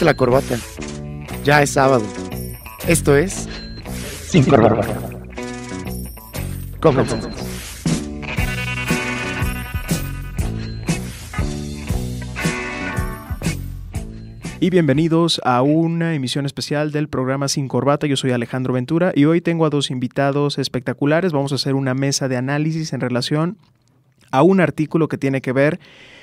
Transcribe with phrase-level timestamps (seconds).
[0.00, 0.56] La corbata.
[1.44, 2.02] Ya es sábado.
[2.88, 3.46] Esto es.
[4.26, 4.98] Sin corbata.
[6.80, 7.28] Comenzamos.
[14.60, 18.06] Y bienvenidos a una emisión especial del programa Sin Corbata.
[18.06, 21.32] Yo soy Alejandro Ventura y hoy tengo a dos invitados espectaculares.
[21.32, 23.58] Vamos a hacer una mesa de análisis en relación
[24.30, 25.78] a un artículo que tiene que ver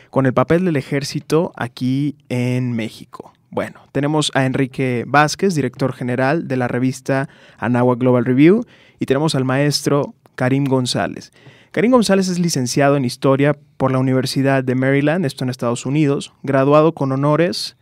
[0.09, 3.31] con el papel del ejército aquí en México.
[3.51, 8.63] Bueno, tenemos a Enrique Vázquez, director general de la revista Anagua Global Review,
[8.99, 11.31] y tenemos al maestro Karim González.
[11.71, 16.33] Karim González es licenciado en Historia por la Universidad de Maryland, esto en Estados Unidos,
[16.43, 17.75] graduado con honores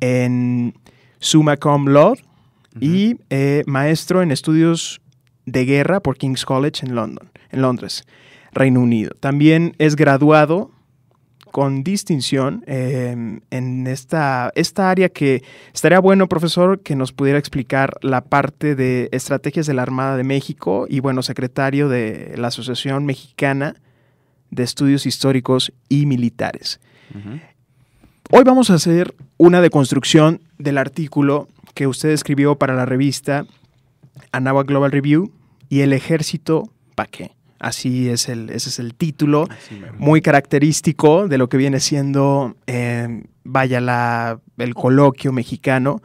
[0.00, 0.74] en
[1.18, 2.22] summa cum laude
[2.80, 5.00] y eh, maestro en estudios
[5.46, 8.04] de guerra por King's College en London, en Londres,
[8.52, 9.12] Reino Unido.
[9.20, 10.70] También es graduado
[11.54, 17.96] con distinción em, en esta, esta área que estaría bueno, profesor, que nos pudiera explicar
[18.02, 23.06] la parte de estrategias de la Armada de México y, bueno, secretario de la Asociación
[23.06, 23.76] Mexicana
[24.50, 26.80] de Estudios Históricos y Militares.
[28.32, 33.46] Hoy vamos a hacer una deconstrucción del artículo que usted escribió para la revista
[34.32, 35.30] Anáhuac Global Review
[35.68, 36.64] y el ejército,
[36.96, 37.30] ¿para qué?
[37.64, 39.48] Así es el, ese es el título,
[39.96, 46.02] muy característico de lo que viene siendo, eh, vaya, la, el coloquio mexicano.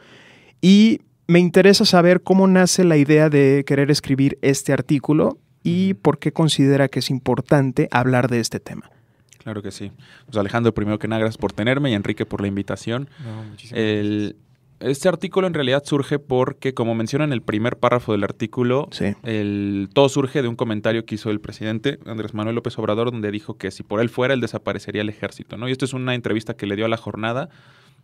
[0.62, 6.18] Y me interesa saber cómo nace la idea de querer escribir este artículo y por
[6.18, 8.90] qué considera que es importante hablar de este tema.
[9.36, 9.92] Claro que sí.
[10.24, 13.10] Pues Alejandro, primero que nada, gracias por tenerme y Enrique por la invitación.
[13.22, 14.36] No, el,
[14.80, 19.14] este artículo en realidad surge porque, como menciona en el primer párrafo del artículo, Sí.
[19.22, 23.30] el, todo surge de un comentario que hizo el presidente Andrés Manuel López Obrador, donde
[23.30, 25.56] dijo que si por él fuera, él desaparecería el ejército.
[25.56, 25.68] ¿no?
[25.68, 27.48] Y esto es una entrevista que le dio a la jornada.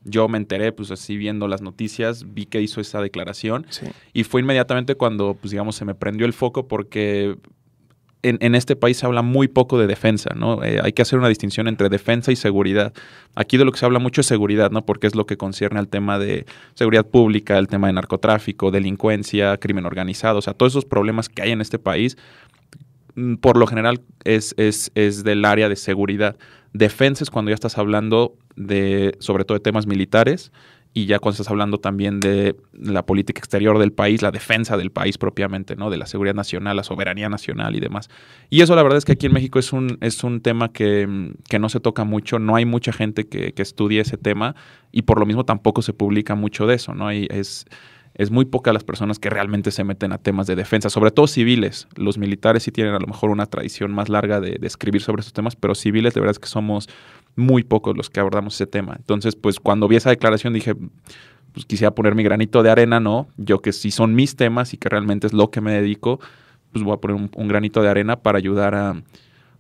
[0.05, 3.67] Yo me enteré, pues así viendo las noticias, vi que hizo esa declaración.
[3.71, 3.87] Sí.
[4.13, 7.37] Y fue inmediatamente cuando, pues digamos, se me prendió el foco porque
[8.29, 10.63] en, este país se habla muy poco de defensa, ¿no?
[10.65, 12.93] Eh, hay que hacer una distinción entre defensa y seguridad.
[13.35, 14.85] Aquí de lo que se habla mucho es seguridad, ¿no?
[14.85, 19.57] Porque es lo que concierne al tema de seguridad pública, el tema de narcotráfico, delincuencia,
[19.59, 22.17] crimen organizado, o sea, todos esos problemas que hay en este país,
[23.15, 26.37] mm, por lo general es, es, es del área de seguridad.
[26.73, 30.53] Defensa es cuando ya estás hablando de, sobre todo de temas militares,
[30.97, 34.91] y ya cuando estás hablando también de la política exterior del país, la defensa del
[34.91, 35.91] país propiamente, ¿no?
[35.91, 38.09] De la seguridad nacional, la soberanía nacional y demás.
[38.49, 41.35] Y eso la verdad es que aquí en México es un, es un tema que,
[41.51, 44.55] que no se toca mucho, no hay mucha gente que, estudie ese tema
[44.91, 47.11] y por lo mismo tampoco se publica mucho de eso, ¿no?
[47.11, 47.67] Es,
[48.17, 51.27] es muy pocas las personas que realmente se meten a temas de defensa, sobre todo
[51.27, 51.87] civiles.
[51.97, 55.21] Los militares sí tienen a lo mejor una tradición más larga de, de escribir sobre
[55.21, 56.89] estos temas, pero civiles de verdad es que somos
[57.37, 58.95] muy pocos los que abordamos ese tema.
[58.97, 60.75] Entonces, pues cuando vi esa declaración dije,
[61.53, 63.29] pues quisiera poner mi granito de arena, ¿no?
[63.37, 66.19] Yo que si son mis temas y que realmente es lo que me dedico,
[66.73, 69.03] pues voy a poner un, granito de arena para ayudar a,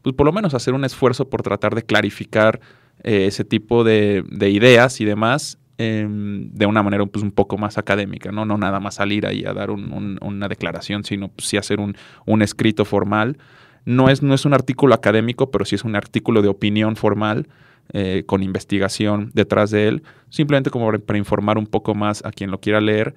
[0.01, 2.61] pues por lo menos hacer un esfuerzo por tratar de clarificar
[3.03, 7.79] eh, ese tipo de ideas y demás eh, de una manera pues, un poco más
[7.79, 8.45] académica, ¿no?
[8.45, 11.97] No nada más salir ahí a dar un- un- una declaración, sino pues, hacer un,
[12.25, 13.39] un escrito formal.
[13.85, 17.47] No es, no es un artículo académico, pero sí es un artículo de opinión formal
[17.93, 22.51] eh, con investigación detrás de él, simplemente como para informar un poco más a quien
[22.51, 23.15] lo quiera leer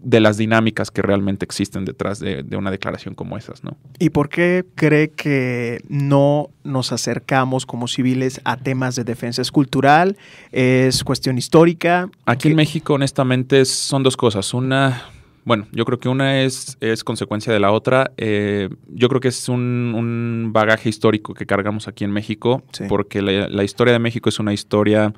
[0.00, 3.76] de las dinámicas que realmente existen detrás de, de una declaración como esas, ¿no?
[3.98, 9.42] ¿Y por qué cree que no nos acercamos como civiles a temas de defensa?
[9.42, 10.16] ¿Es cultural?
[10.52, 12.08] ¿Es cuestión histórica?
[12.26, 14.54] Aquí ¿Qué- en México, honestamente, es- son dos cosas.
[14.54, 15.02] Una,
[15.44, 18.12] bueno, yo creo que una es, es consecuencia de la otra.
[18.18, 22.84] Eh, yo creo que es un, un bagaje histórico que cargamos aquí en México, Sí.
[22.88, 25.12] porque la, la historia de México es una historia,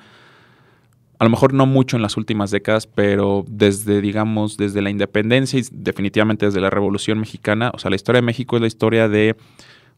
[1.20, 5.60] a lo mejor no mucho en las últimas décadas, pero desde, digamos, desde la independencia
[5.60, 9.06] y definitivamente desde la Revolución Mexicana, o sea, la historia de México es la historia
[9.06, 9.36] de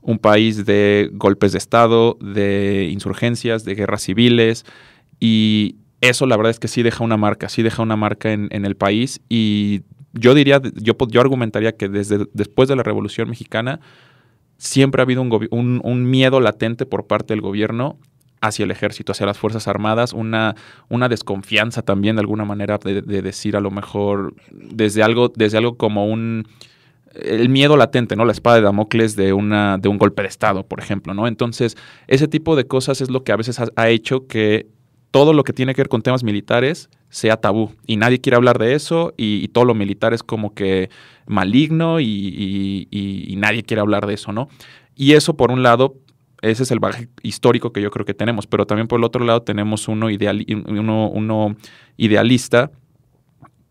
[0.00, 4.66] un país de golpes de Estado, de insurgencias, de guerras civiles,
[5.20, 8.48] y eso la verdad es que sí deja una marca, sí deja una marca en,
[8.50, 9.82] en el país, y
[10.14, 13.78] yo diría, yo, yo argumentaría que desde después de la Revolución Mexicana
[14.56, 18.00] siempre ha habido un, un miedo latente por parte del gobierno
[18.42, 20.56] hacia el ejército, hacia las Fuerzas Armadas, una,
[20.90, 25.56] una desconfianza también de alguna manera de, de decir a lo mejor desde algo, desde
[25.56, 26.46] algo como un
[27.14, 28.24] el miedo latente, ¿no?
[28.24, 31.26] La espada de Damocles de una de un golpe de estado, por ejemplo, ¿no?
[31.26, 31.76] Entonces,
[32.08, 34.66] ese tipo de cosas es lo que a veces ha, hecho que
[35.10, 38.58] todo lo que tiene que ver con temas militares sea tabú y nadie quiere hablar
[38.58, 40.88] de eso y, todo lo militar es como que
[41.26, 44.48] maligno y- y nadie quiere hablar de eso, ¿no?
[44.96, 45.96] Y eso, por un lado,
[46.42, 49.24] ese es el bagaje histórico que yo creo que tenemos, pero también por el otro
[49.24, 51.56] lado tenemos uno, ideal, uno, uno
[51.96, 52.70] idealista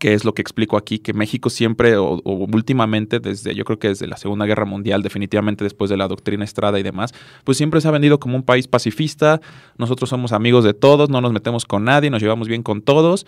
[0.02, 3.86] que es lo que explico aquí, que México siempre o, últimamente, desde yo creo que
[3.86, 7.14] desde la Segunda Guerra Mundial, definitivamente después de la doctrina Estrada y demás,
[7.44, 9.40] pues siempre se ha vendido como un país pacifista,
[9.78, 13.26] nosotros somos amigos de todos, no nos metemos con nadie, nos llevamos bien con todos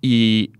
[0.00, 0.52] y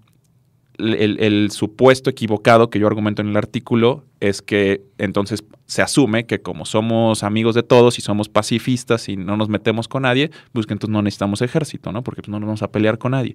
[0.78, 6.40] el, supuesto equivocado que yo argumento en el artículo es que entonces se asume que
[6.40, 10.66] como somos amigos de todos y somos pacifistas y no nos metemos con nadie, pues
[10.66, 12.02] que entonces no necesitamos ejército, ¿no?
[12.02, 13.34] Porque pues, no nos vamos a pelear con nadie.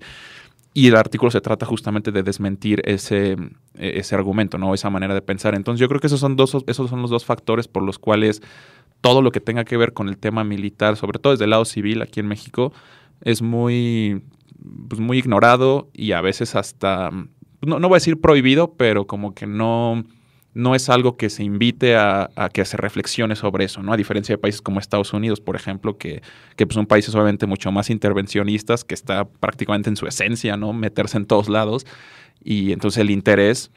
[0.73, 3.35] Y el artículo se trata justamente de desmentir ese,
[3.75, 4.73] ese argumento, ¿no?
[4.73, 5.55] Esa manera de pensar.
[5.55, 8.41] Entonces yo creo que esos son, dos, esos son los dos factores por los cuales
[9.01, 11.65] todo lo que tenga que ver con el tema militar, sobre todo desde el lado
[11.65, 12.73] civil aquí en México,
[13.21, 14.21] es muy,
[14.89, 17.11] pues muy ignorado y a veces hasta
[17.61, 20.03] no, no voy a decir prohibido, pero como que no,
[20.53, 23.93] no es algo que se invite a, que se reflexione sobre eso, ¿no?
[23.93, 26.21] A diferencia de países como Estados Unidos, por ejemplo, que,
[26.55, 30.73] que pues son países obviamente mucho más intervencionistas, que está prácticamente en su esencia, ¿no?
[30.73, 31.85] Meterse en todos lados.
[32.43, 33.71] Y entonces el interés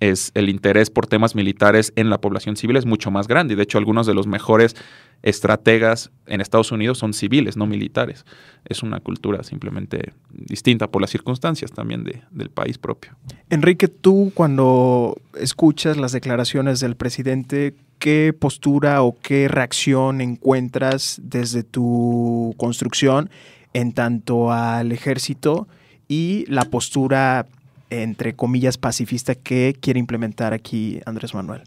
[0.00, 3.54] es el interés por temas militares en la población civil es mucho más grande.
[3.54, 4.76] Y de hecho, algunos de los mejores
[5.22, 8.24] estrategas en Estados Unidos son civiles, no militares.
[8.64, 13.16] Es una cultura simplemente distinta por las circunstancias también de, del país propio.
[13.50, 21.64] Enrique, tú cuando escuchas las declaraciones del presidente, ¿qué postura o qué reacción encuentras desde
[21.64, 23.30] tu construcción
[23.72, 25.66] en tanto al ejército
[26.08, 27.46] y la postura,
[27.90, 31.62] entre comillas, pacifista que quiere implementar aquí Andrés Manuel?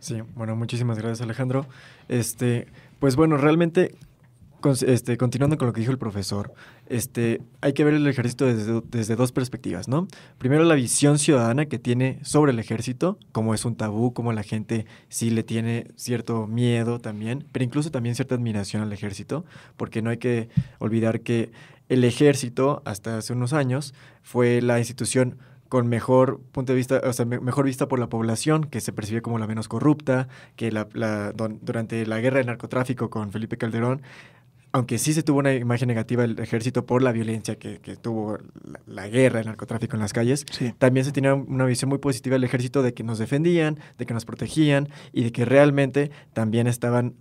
[0.00, 1.66] Sí, bueno, muchísimas gracias Alejandro.
[2.08, 2.68] Este,
[3.00, 3.94] pues bueno, realmente,
[4.86, 6.52] este, continuando con lo que dijo el profesor,
[6.86, 10.06] este, hay que ver el ejército desde, desde, dos perspectivas, ¿no?
[10.38, 14.42] Primero la visión ciudadana que tiene sobre el ejército, como es un tabú, como la
[14.42, 19.44] gente sí le tiene cierto miedo también, pero incluso también cierta admiración al ejército,
[19.76, 20.48] porque no hay que
[20.78, 21.50] olvidar que
[21.88, 25.38] el ejército, hasta hace unos años, fue la institución
[25.68, 29.22] con mejor punto de vista, o sea, mejor vista por la población, que se percibe
[29.22, 30.88] como la menos corrupta, que la,
[31.60, 34.02] durante la guerra del narcotráfico con Felipe Calderón,
[34.72, 38.38] aunque sí se tuvo una imagen negativa del ejército por la violencia que, tuvo
[38.86, 40.44] la, guerra, el narcotráfico en las calles,
[40.78, 44.14] también se tenía una visión muy positiva del ejército de que nos defendían, de que
[44.14, 47.14] nos protegían y de que realmente también estaban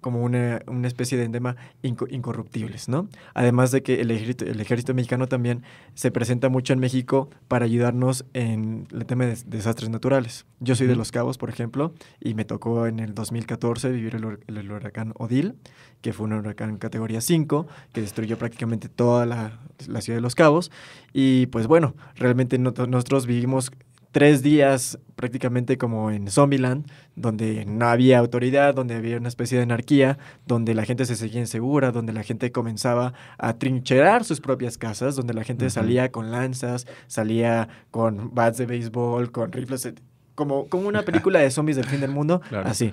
[0.00, 3.08] como una, una especie de endema incorruptibles, ¿no?
[3.34, 5.62] Además de que el ejército, el ejército mexicano también
[5.94, 10.46] se presenta mucho en México para ayudarnos en el tema de desastres naturales.
[10.60, 14.70] Yo soy de Los Cabos, por ejemplo, y me tocó en el 2014 vivir el,
[14.70, 15.54] huracán Odil,
[16.00, 20.34] que fue un huracán categoría 5, que destruyó prácticamente toda la, la ciudad de Los
[20.34, 20.70] Cabos.
[21.12, 23.70] Y pues bueno, realmente nosotros vivimos
[24.12, 29.64] tres días prácticamente como en Zombieland, donde no había autoridad, donde había una especie de
[29.64, 34.78] anarquía, donde la gente se seguía insegura, donde la gente comenzaba a trincherar sus propias
[34.78, 39.92] casas, donde la gente salía con lanzas, salía con bats de béisbol, con rifles,
[40.34, 42.92] como, como una película de zombies del fin del mundo, así.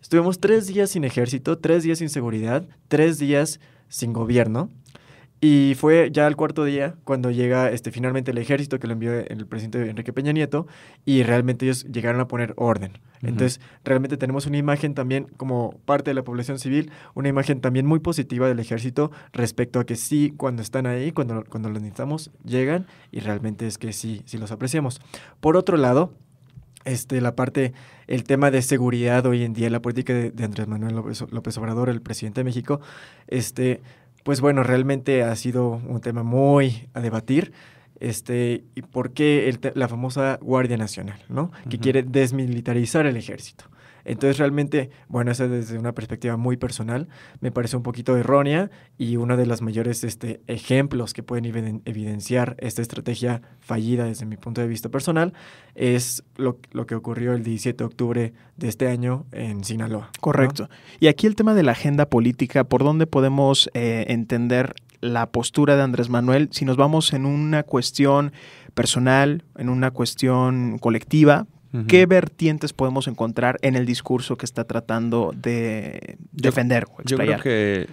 [0.00, 3.58] Estuvimos tres días sin ejército, tres días sin seguridad, tres días
[3.88, 4.70] sin gobierno.
[5.46, 9.12] Y fue ya el cuarto día cuando llega este, finalmente el ejército que lo envió
[9.12, 10.66] el presidente Enrique Peña Nieto
[11.04, 12.92] y realmente ellos llegaron a poner orden.
[13.20, 17.84] Entonces, realmente tenemos una imagen también como parte de la población civil, una imagen también
[17.84, 22.30] muy positiva del ejército respecto a que sí, cuando están ahí, cuando, cuando los necesitamos,
[22.42, 25.02] llegan y realmente es que sí, sí los apreciamos.
[25.40, 26.14] Por otro lado,
[26.86, 27.72] este, la parte,
[28.06, 31.88] el tema de seguridad hoy en día, la política de, Andrés Manuel López, López Obrador,
[31.88, 32.80] el presidente de México,
[33.26, 33.80] este,
[34.24, 37.52] pues bueno, realmente ha sido un tema muy a debatir.
[38.00, 41.52] Este, y por qué la famosa Guardia Nacional, ¿no?
[41.70, 43.66] Que quiere desmilitarizar el ejército.
[44.04, 47.08] Entonces realmente, bueno, eso desde una perspectiva muy personal
[47.40, 52.56] me parece un poquito errónea y uno de los mayores este, ejemplos que pueden evidenciar
[52.58, 55.32] esta estrategia fallida desde mi punto de vista personal
[55.74, 60.10] es lo, que ocurrió el 17 de octubre de este año en Sinaloa.
[60.20, 60.68] Correcto.
[61.00, 65.76] Y aquí el tema de la agenda política, ¿por dónde podemos eh, entender la postura
[65.76, 68.32] de Andrés Manuel si nos vamos en una cuestión
[68.72, 71.46] personal, en una cuestión colectiva,
[71.88, 77.40] ¿Qué vertientes podemos encontrar en el discurso que está tratando de defender o Yo creo
[77.40, 77.88] que,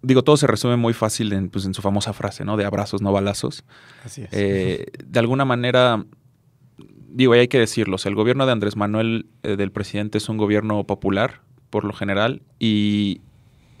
[0.00, 2.56] digo, todo se resume muy fácil en, pues, en su famosa frase, ¿no?
[2.56, 3.64] De abrazos, no balazos.
[4.04, 4.28] Así es.
[4.32, 6.04] Eh, de alguna manera,
[7.10, 10.38] digo, y hay que decirlo, el gobierno de Andrés Manuel, eh, del presidente, es un
[10.38, 13.20] gobierno popular, por lo general, y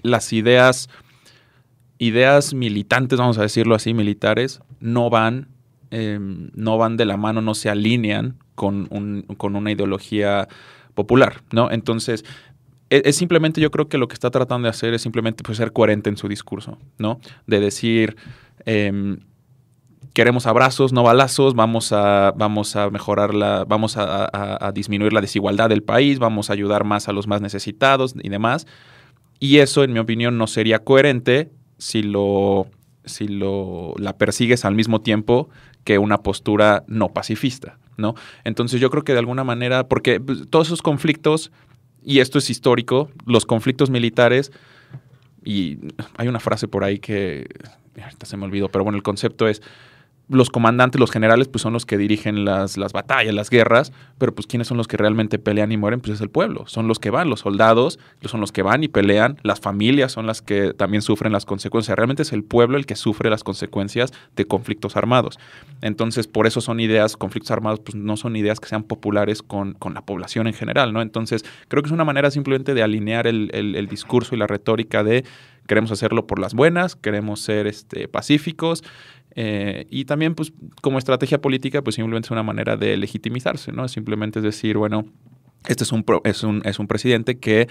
[0.02, 0.90] las ideas,
[1.98, 5.48] ideas militantes, vamos a decirlo así, militares, no van,
[5.90, 10.48] em, no van de la mano, no se alinean con, un, con una ideología
[10.94, 11.70] popular, ¿no?
[11.70, 12.24] Entonces,
[12.90, 15.58] e, es, simplemente yo creo que lo que está tratando de hacer es simplemente pues,
[15.58, 17.20] ser coherente en su discurso, ¿no?
[17.46, 18.16] De decir,
[18.66, 19.20] em,
[20.12, 25.68] queremos abrazos, no balazos, vamos a, vamos a mejorar la, vamos a, disminuir la desigualdad
[25.68, 28.66] del país, vamos a ayudar más a los más necesitados y demás.
[29.38, 32.66] Y eso, en mi opinión, no sería coherente si lo,
[33.04, 35.48] si lo la persigues al mismo tiempo
[35.84, 38.14] que una postura no pacifista, ¿no?
[38.44, 41.50] Entonces yo creo que de alguna manera, porque pues, todos esos conflictos,
[42.02, 44.52] y esto es histórico, los conflictos militares,
[45.44, 45.78] y
[46.16, 47.46] hay una frase por ahí que,
[48.00, 49.62] ahorita se me olvidó, pero bueno, el concepto es,
[50.30, 54.34] los comandantes, los generales, pues son los que dirigen las, las, batallas, las guerras, pero
[54.34, 56.98] pues quiénes son los que realmente pelean y mueren, pues es el pueblo, son los
[56.98, 60.72] que van, los soldados son los que van y pelean, las familias son las que
[60.72, 64.96] también sufren las consecuencias, realmente es el pueblo el que sufre las consecuencias de conflictos
[64.96, 65.38] armados.
[65.82, 69.72] Entonces, por eso son ideas, conflictos armados, pues no son ideas que sean populares con,
[69.74, 71.02] con la población en general, ¿no?
[71.02, 74.46] Entonces, creo que es una manera simplemente de alinear el, el, el discurso y la
[74.46, 75.24] retórica de
[75.70, 78.82] queremos hacerlo por las buenas, queremos ser este, pacíficos,
[79.36, 83.88] eh, y también, pues, como estrategia política, pues simplemente es una manera de legitimizarse, ¿no?
[83.88, 85.04] Simplemente es decir, bueno,
[85.68, 87.68] este es un, es un, es un presidente que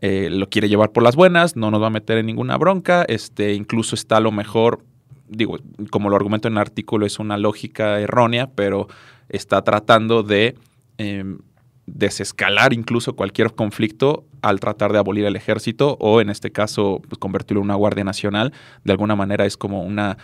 [0.00, 3.04] eh, lo quiere llevar por las buenas, no nos va a meter en ninguna bronca,
[3.08, 4.84] este, incluso está a lo mejor,
[5.28, 5.58] digo,
[5.90, 8.88] como lo argumento en el artículo, es una lógica errónea, pero
[9.28, 10.56] está tratando de
[10.98, 11.38] em,
[11.86, 17.18] desescalar incluso cualquier conflicto al tratar de abolir el ejército o en este caso pues,
[17.18, 18.52] convertirlo en una guardia nacional.
[18.84, 20.18] De alguna manera es como una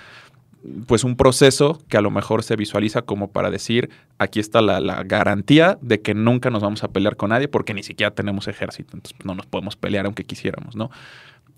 [0.87, 5.03] pues un proceso que a lo mejor se visualiza como para decir, aquí está la,
[5.05, 8.97] garantía de que nunca nos vamos a pelear con nadie porque ni siquiera tenemos ejército,
[8.97, 10.91] entonces no nos podemos pelear aunque quisiéramos, ¿no?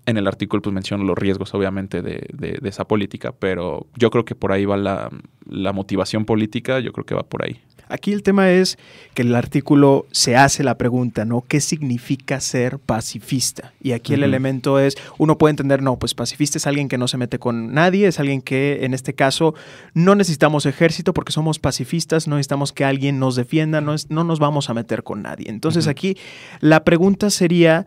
[0.05, 4.23] En el artículo pues menciono los riesgos obviamente de, de, esa política, pero yo creo
[4.23, 5.09] que por ahí va la,
[5.45, 7.61] la motivación política, yo creo que va por ahí.
[7.89, 8.77] Aquí el tema es
[9.13, 11.43] que el artículo se hace la pregunta, ¿no?
[11.47, 13.73] ¿Qué significa ser pacifista?
[13.81, 17.07] Y aquí el elemento es, uno puede entender, no, pues pacifista es alguien que no
[17.07, 19.53] se mete con nadie, es alguien que en este caso
[19.93, 24.23] no necesitamos ejército porque somos pacifistas, no necesitamos que alguien nos defienda, no, es, no
[24.23, 25.49] nos vamos a meter con nadie.
[25.49, 26.17] Entonces aquí
[26.59, 27.85] la pregunta sería,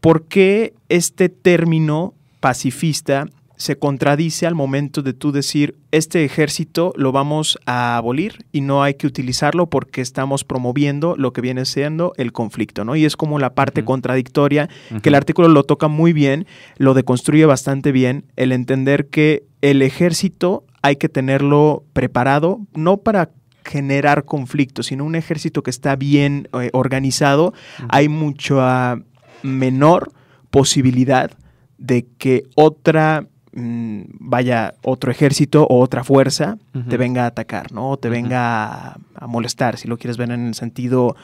[0.00, 3.26] ¿por qué este término pacifista
[3.60, 8.82] se contradice al momento de tú decir, este ejército lo vamos a abolir y no
[8.82, 12.96] hay que utilizarlo porque estamos promoviendo lo que viene siendo el conflicto, ¿no?
[12.96, 14.70] Y es como la parte contradictoria,
[15.02, 16.46] que el artículo lo toca muy bien,
[16.78, 23.28] lo deconstruye bastante bien, el entender que el ejército hay que tenerlo preparado, no para
[23.66, 27.52] generar conflictos, sino un ejército que está bien eh, organizado,
[27.90, 28.96] hay mucha
[29.42, 30.12] menor
[30.50, 31.30] posibilidad
[31.76, 36.56] de que otra Mm, vaya otro ejército o otra fuerza
[36.88, 37.90] te venga a atacar, ¿no?
[37.90, 41.16] O te venga a, molestar, si lo quieres ver en el sentido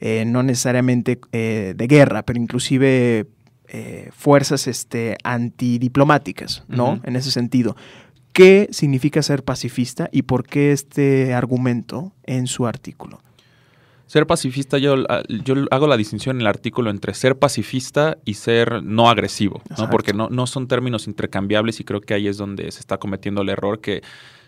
[0.00, 3.26] eh, no necesariamente eh, de guerra, pero inclusive
[3.68, 7.00] eh, fuerzas este, antidiplomáticas, ¿no?
[7.04, 7.76] En ese sentido.
[8.34, 13.20] ¿Qué significa ser pacifista y por qué este argumento en su artículo?
[14.10, 14.96] Ser pacifista, yo,
[15.44, 19.88] yo hago la distinción en el artículo entre ser pacifista y ser no agresivo, ¿no?
[19.88, 23.42] porque no, no son términos intercambiables y creo que ahí es donde se está cometiendo
[23.42, 24.02] el error, que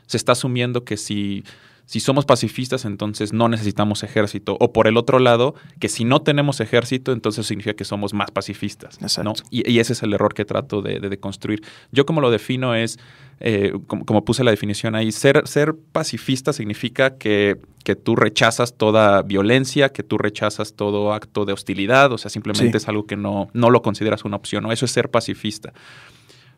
[0.06, 1.44] se está asumiendo que si
[1.86, 4.56] si somos pacifistas, entonces no necesitamos ejército.
[4.60, 8.30] O por el otro lado, que si no tenemos ejército, entonces significa que somos más
[8.30, 8.98] pacifistas.
[9.22, 9.34] ¿no?
[9.50, 11.62] Y, ese es el error que trato de, construir.
[11.90, 12.98] Yo como lo defino es,
[13.40, 19.22] eh, como, puse la definición ahí, ser, ser pacifista significa que, que, tú rechazas toda
[19.22, 23.50] violencia, que tú rechazas todo acto de hostilidad, o sea, simplemente es algo que no,
[23.52, 24.62] no lo consideras una opción.
[24.62, 24.72] ¿no?
[24.72, 25.72] Eso es ser pacifista.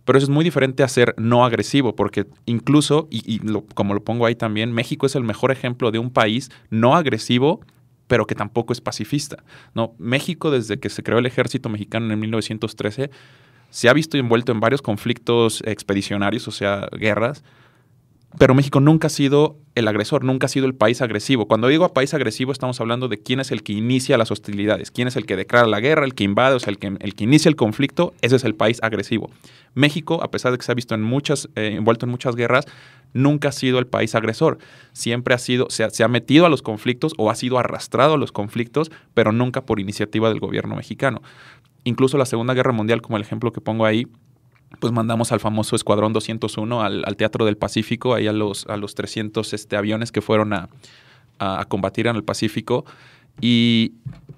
[0.05, 3.41] Pero eso es muy diferente a ser no agresivo, porque incluso, y,
[3.75, 7.61] como lo pongo ahí también, México es el mejor ejemplo de un país no agresivo
[8.07, 9.43] pero que tampoco es pacifista.
[9.75, 9.95] ¿no?
[9.99, 13.11] México, desde que se creó el ejército mexicano en 1913,
[13.71, 17.43] se ha visto envuelto en varios conflictos expedicionarios, o sea, guerras,
[18.39, 21.47] pero México nunca ha sido el agresor, nunca ha sido el país agresivo.
[21.47, 25.09] Cuando digo país agresivo, estamos hablando de quién es el que inicia las hostilidades, quién
[25.09, 27.25] es el que declara la guerra, el que invade, o sea, el que, el que
[27.25, 29.31] inicia el conflicto, ese es el país agresivo.
[29.75, 32.67] México, a pesar de que se ha visto en muchas, eh, envuelto en muchas guerras,
[33.13, 34.59] nunca ha sido el país agresor.
[34.93, 38.33] Siempre ha sido, se ha, metido a los conflictos o ha sido arrastrado a los
[38.33, 41.23] conflictos, pero nunca por iniciativa del gobierno mexicano.
[41.85, 44.07] Incluso la Segunda Guerra Mundial, como el ejemplo que pongo ahí,
[44.81, 48.95] pues mandamos al famoso Escuadrón 201 al, Teatro del Pacífico, ahí a los, a los
[48.95, 50.69] 300 este, aviones que fueron a,
[51.69, 52.85] combatir en el Pacífico.
[53.41, 53.93] Y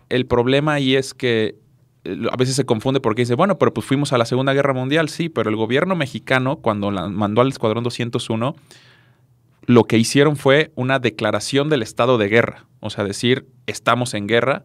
[0.08, 1.56] el problema ahí es que
[2.04, 4.72] eh, a veces se confunde porque dice, bueno, pero pues fuimos a la Segunda Guerra
[4.72, 8.56] Mundial, sí, pero el gobierno mexicano, cuando mandó al Escuadrón 201,
[9.66, 14.26] lo que hicieron fue una declaración del estado de guerra, o sea, decir, estamos en
[14.26, 14.64] guerra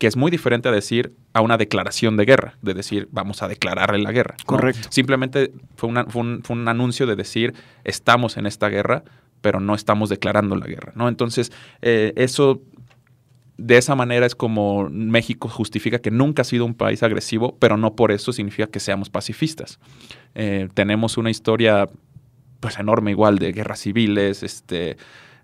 [0.00, 3.48] que es muy diferente a decir a una declaración de guerra, de decir vamos a
[3.48, 4.34] declararle la guerra.
[4.46, 4.88] Correcto.
[4.90, 7.52] Simplemente fue, fue, un, anuncio de decir
[7.84, 9.04] estamos en esta guerra,
[9.42, 10.94] pero no estamos declarando la guerra.
[10.96, 11.06] ¿no?
[11.06, 11.52] Entonces,
[11.82, 12.62] eh, eso
[13.58, 17.76] de esa manera es como México justifica que nunca ha sido un país agresivo, pero
[17.76, 19.78] no por eso significa que seamos pacifistas.
[20.34, 21.90] Eh, tenemos una historia
[22.60, 24.96] pues enorme igual de guerras civiles, este,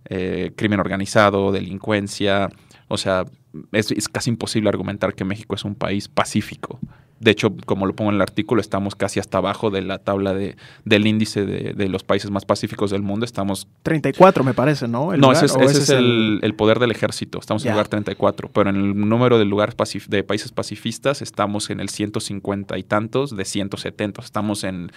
[0.09, 2.49] eh, crimen organizado, delincuencia.
[2.89, 3.25] O sea,
[3.73, 6.79] es, es, casi imposible argumentar que México es un país pacífico.
[7.19, 10.35] De hecho, como lo pongo en el artículo, estamos casi hasta abajo de la tabla
[10.35, 13.25] de, del índice de, los países más pacíficos del mundo.
[13.25, 13.69] Estamos...
[13.85, 15.17] 34 me parece, ¿no?
[15.17, 17.39] no, ese es, el, poder del ejército.
[17.39, 18.51] Estamos en el lugar 34.
[18.53, 19.75] Pero en el número de lugares
[20.09, 24.21] de países pacifistas estamos en el 150 y tantos de 170.
[24.21, 24.93] Estamos en,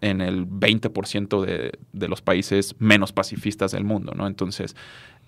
[0.00, 4.26] en el 20% de, de los países menos pacifistas del mundo, ¿no?
[4.26, 4.74] Entonces,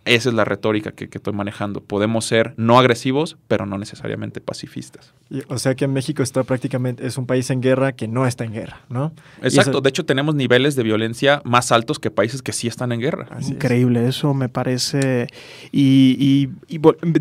[0.04, 1.82] esa es la retórica que, estoy manejando.
[1.82, 5.12] Podemos ser no agresivos, pero no necesariamente pacifistas.
[5.48, 8.52] o sea que México está prácticamente, es un país en guerra que no está en
[8.52, 9.12] guerra, ¿no?
[9.42, 9.80] Exacto.
[9.80, 13.28] De hecho, tenemos niveles de violencia más altos que países que sí están en guerra.
[13.40, 15.28] Increíble, eso me parece.
[15.70, 16.48] Y,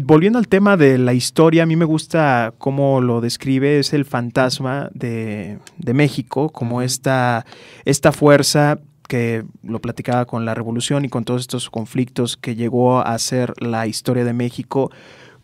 [0.01, 4.05] volviendo al tema de la historia, a mí me gusta cómo lo describe, es el
[4.05, 5.59] fantasma de,
[5.93, 7.45] México, como esta,
[7.83, 12.99] esta fuerza que lo platicaba con la revolución y con todos estos conflictos que llegó
[12.99, 14.91] a ser la historia de México.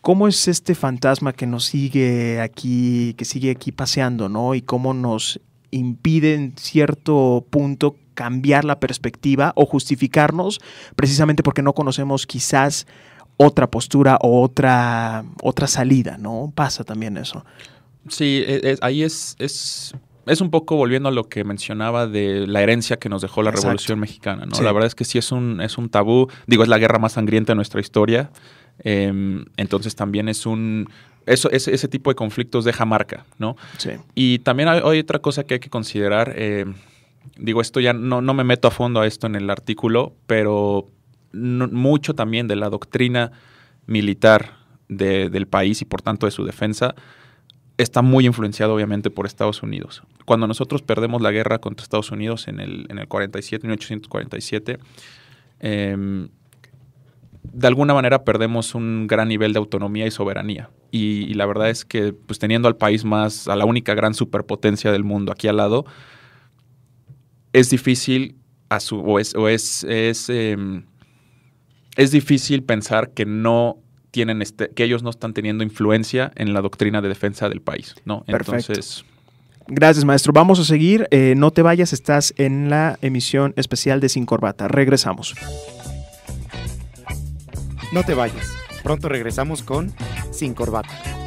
[0.01, 4.53] ¿Cómo es este fantasma que nos sigue aquí, que sigue aquí paseando, ¿no?
[4.53, 5.41] Y cómo nos
[5.72, 10.62] impide en cierto punto cambiar la perspectiva o justificarnos
[10.95, 12.86] precisamente porque no conocemos quizás
[13.38, 16.53] otra postura o otra, otra salida, ¿no?
[16.53, 17.43] Pasa también eso.
[18.07, 19.95] Sí, e, ahí es, es
[20.25, 23.51] es un poco volviendo a lo que mencionaba de la herencia que nos dejó la
[23.51, 24.62] Revolución Mexicana, ¿no?
[24.62, 26.29] La verdad es que sí es un, es un tabú.
[26.48, 28.32] Digo, es la guerra más sangrienta de nuestra historia.
[28.79, 30.89] Em, entonces también es un...
[31.25, 33.55] Eso, ese, ese, tipo de conflictos deja marca, ¿no?
[33.77, 33.91] Sí.
[34.13, 36.34] Y también hay, otra cosa que hay que considerar.
[36.36, 36.75] Em,
[37.38, 40.88] digo, esto ya no, no, me meto a fondo a esto en el artículo, pero
[41.34, 43.32] mucho también de la doctrina
[43.88, 46.95] militar del país y por tanto de su defensa
[47.78, 50.04] está muy influenciado obviamente por Estados Unidos.
[50.26, 54.78] Cuando nosotros perdemos la guerra contra Estados Unidos en el, en el 47, 1847,
[55.60, 56.30] em,
[57.44, 60.70] de alguna manera perdemos un gran nivel de autonomía y soberanía.
[60.92, 64.92] Y, la verdad es que pues teniendo al país más, a la única gran superpotencia
[64.92, 65.86] del mundo aquí al lado,
[67.52, 68.38] es difícil
[68.70, 70.86] a su, o es, es, em,
[71.98, 73.85] es difícil pensar que no
[74.15, 77.95] tienen este, que ellos no están teniendo influencia en la doctrina de defensa del país,
[78.06, 78.23] ¿no?
[78.28, 79.04] Entonces.
[79.67, 80.32] Gracias, maestro.
[80.32, 81.06] Vamos a seguir.
[81.12, 84.69] Eh, no te vayas, estás en la emisión especial de Sin Corbata.
[84.69, 85.36] Regresamos.
[87.91, 88.56] No te vayas.
[88.84, 89.93] Pronto regresamos con
[90.32, 91.25] Sin Corbata.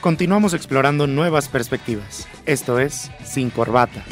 [0.00, 2.26] Continuamos explorando nuevas perspectivas.
[2.46, 4.02] Esto es Sin Corbata.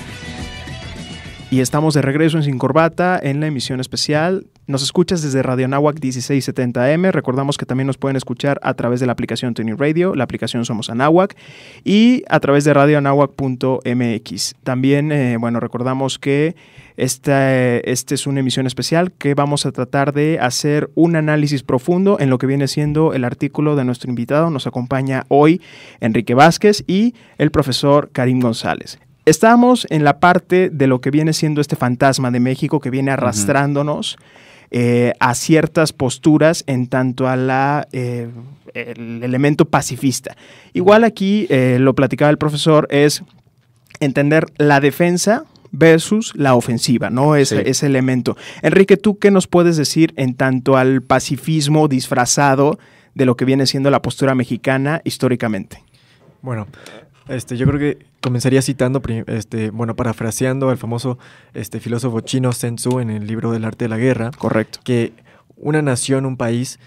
[1.51, 4.45] Y estamos de regreso en Sin Corbata en la emisión especial.
[4.67, 7.11] Nos escuchas desde Radio Nahuac 1670M.
[7.11, 10.67] Recordamos que también nos pueden escuchar a través de la aplicación Tuning Radio, la aplicación
[10.67, 11.35] Somos Anáhuac
[11.85, 14.57] y a través de radioanahuac.mx.
[14.63, 16.55] También, eh, bueno, recordamos que
[16.99, 22.19] esta, este es una emisión especial que vamos a tratar de hacer un análisis profundo
[22.21, 24.51] en lo que viene siendo el artículo de nuestro invitado.
[24.51, 25.63] Nos acompaña hoy
[26.01, 28.99] Enrique Vázquez y el profesor Karim González.
[29.29, 33.11] Estamos en la parte de lo que viene siendo este fantasma de México que viene
[33.11, 34.17] arrastrándonos
[34.71, 38.31] eh, a ciertas posturas en tanto a la, eh,
[38.73, 40.35] el elemento pacifista.
[40.73, 43.23] Igual aquí, eh, lo platicaba el profesor, es
[44.01, 47.37] entender la defensa versus la ofensiva, ¿no?
[47.37, 48.35] Ese, ese elemento.
[48.63, 52.79] Enrique, ¿tú qué nos puedes decir en tanto al pacifismo disfrazado
[53.15, 55.83] de lo que viene siendo la postura mexicana históricamente?
[56.41, 56.67] Bueno,
[57.29, 61.19] este, yo creo que comenzaría citando, este, bueno, parafraseando al famoso
[61.55, 64.31] este, filósofo chino Sun Tzu en el libro del arte de la guerra.
[64.37, 64.81] Correcto.
[64.83, 65.13] Que
[65.57, 66.79] una nación, un país,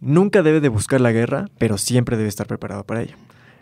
[0.00, 3.16] nunca debe de buscar la guerra, pero siempre debe estar preparado para ella.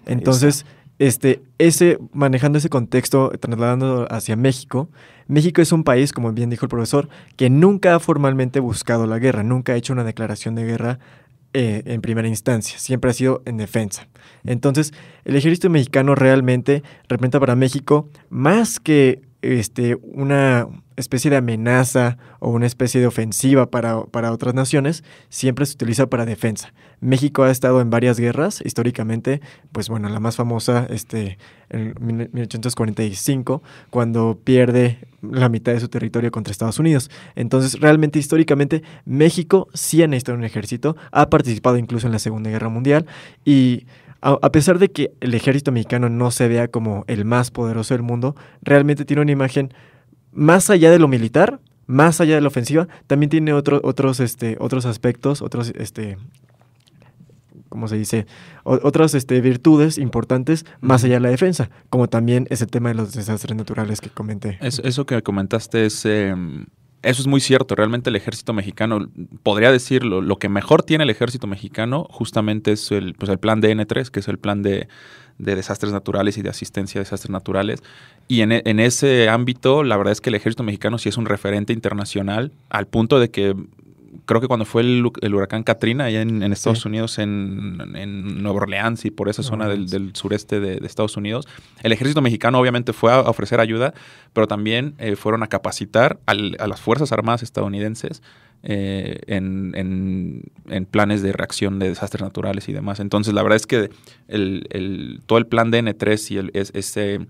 [0.07, 0.67] Entonces,
[0.99, 4.89] este, ese, manejando ese contexto, trasladando hacia México,
[5.27, 9.19] México es un país, como bien dijo el profesor, que nunca ha formalmente buscado la
[9.19, 10.99] guerra, nunca ha hecho una declaración de guerra
[11.55, 14.09] eh, en primera instancia, siempre ha sido en defensa.
[14.45, 14.93] Entonces,
[15.25, 22.51] el ejército mexicano realmente representa para México más que este, una especie de amenaza o
[22.51, 26.73] una especie de ofensiva para, para, otras naciones, siempre se utiliza para defensa.
[27.01, 29.41] México ha estado en varias guerras, históricamente,
[29.73, 31.95] pues bueno, la más famosa, este, en
[32.33, 37.11] 1845, cuando pierde la mitad de su territorio contra Estados Unidos.
[37.35, 42.51] Entonces, realmente, históricamente, México sí ha necesitado un ejército, ha participado incluso en la Segunda
[42.51, 43.07] Guerra Mundial
[43.45, 43.87] y
[44.25, 48.03] a, pesar de que el ejército mexicano no se vea como el más poderoso del
[48.03, 49.75] mundo, realmente tiene una imagen
[50.33, 54.87] más allá de lo militar, más allá de la ofensiva, también tiene otros, este, otros
[54.87, 56.17] aspectos, otros, este,
[57.69, 58.27] ¿cómo se dice?
[58.65, 62.95] otras este, virtudes importantes más allá de la defensa, como también es el tema de
[62.95, 64.59] los desastres naturales que comenté.
[64.63, 66.05] eso que comentaste es...
[66.07, 66.65] Em,
[67.05, 67.75] eso es muy cierto.
[67.75, 69.09] Realmente el ejército mexicano,
[69.43, 73.63] podría decirlo, lo que mejor tiene el ejército mexicano justamente es el, pues el plan
[73.63, 74.89] DN3, que es el plan de,
[75.39, 77.83] desastres naturales y de asistencia a desastres naturales.
[78.29, 81.27] Y en, en, ese ámbito, la verdad es que el ejército mexicano sí es un
[81.27, 83.55] referente internacional, al punto de que
[84.25, 89.11] creo que cuando fue el, huracán Katrina allá en, Estados Unidos, en, Nueva Orleans y
[89.11, 91.47] por esa zona del, sureste de, Estados Unidos,
[91.83, 93.95] el ejército mexicano obviamente fue a ofrecer ayuda,
[94.33, 98.23] pero también eh, fueron a capacitar a las Fuerzas Armadas estadounidenses
[98.67, 100.43] eh, en,
[100.91, 102.99] planes de reacción de desastres naturales y demás.
[102.99, 103.91] Entonces, la verdad es que
[104.29, 107.27] el, todo el plan DN3 y el, ese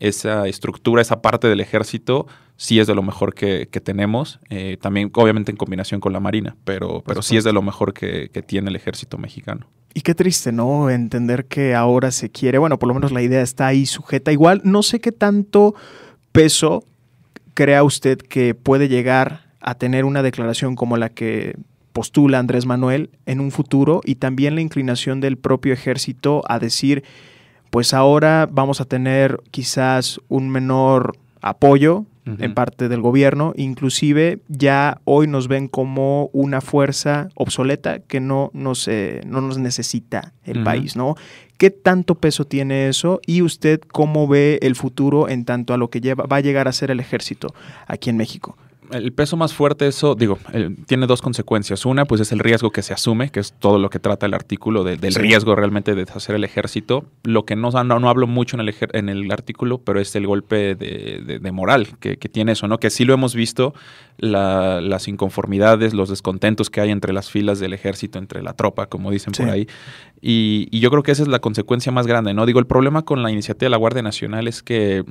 [0.00, 4.40] esa estructura, esa parte del ejército, sí es de lo mejor que, tenemos.
[4.48, 7.92] Eh, también, obviamente, en combinación con la Marina, pero, pero sí es de lo mejor
[7.92, 9.66] que, tiene el ejército mexicano.
[9.92, 10.88] Y qué triste, ¿no?
[10.88, 14.32] Entender que ahora se quiere, bueno, por lo menos la idea está ahí sujeta.
[14.32, 15.74] Igual, no sé qué tanto
[16.32, 16.84] peso
[17.54, 21.56] crea usted que puede llegar a tener una declaración como la que
[21.92, 27.04] postula Andrés Manuel en un futuro y también la inclinación del propio ejército a decir
[27.70, 35.00] pues ahora vamos a tener quizás un menor apoyo en parte del gobierno, inclusive ya
[35.04, 38.88] hoy nos ven como una fuerza obsoleta que no nos,
[39.26, 41.16] no nos necesita el país, ¿no?
[41.56, 45.90] ¿Qué tanto peso tiene eso y usted cómo ve el futuro en tanto a lo
[45.90, 47.52] que lleva, va a llegar a ser el ejército
[47.86, 48.56] aquí en México?
[48.92, 50.38] El peso más fuerte, eso, digo,
[50.86, 51.86] tiene dos consecuencias.
[51.86, 54.34] Una, pues es el riesgo que se asume, que es todo lo que trata el
[54.34, 57.04] artículo del riesgo realmente de hacer el ejército.
[57.22, 60.74] Lo que no, no, hablo mucho en el, en el artículo, pero es el golpe
[60.74, 62.78] de, moral que, tiene eso, ¿no?
[62.78, 63.74] Que sí lo hemos visto,
[64.18, 69.10] las inconformidades, los descontentos que hay entre las filas del ejército, entre la tropa, como
[69.10, 69.66] dicen por ahí.
[70.20, 72.46] Y, y yo creo que esa es la consecuencia más grande, ¿no?
[72.46, 75.04] Digo, el problema con la iniciativa de la Guardia Nacional es que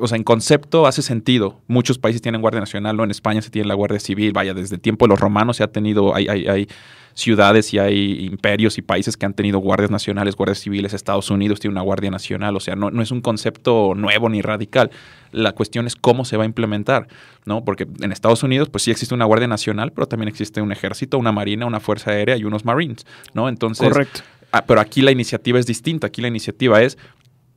[0.00, 1.60] o sea, en concepto hace sentido.
[1.66, 3.04] Muchos países tienen Guardia Nacional, ¿no?
[3.04, 5.64] En España se tiene la Guardia Civil, vaya, desde el tiempo de los romanos se
[5.64, 6.68] ha tenido, hay, hay, hay
[7.14, 11.60] ciudades y hay imperios y países que han tenido guardias nacionales, guardias civiles, Estados Unidos
[11.60, 14.90] tiene una guardia nacional, o sea, no, no es un concepto nuevo ni radical.
[15.32, 17.06] La cuestión es cómo se va a implementar,
[17.44, 17.64] ¿no?
[17.64, 21.18] Porque en Estados Unidos, pues sí existe una guardia nacional, pero también existe un ejército,
[21.18, 23.48] una marina, una fuerza aérea y unos marines, ¿no?
[23.48, 24.22] Entonces, Correcto.
[24.52, 26.08] Ah, pero aquí la iniciativa es distinta.
[26.08, 26.98] Aquí la iniciativa es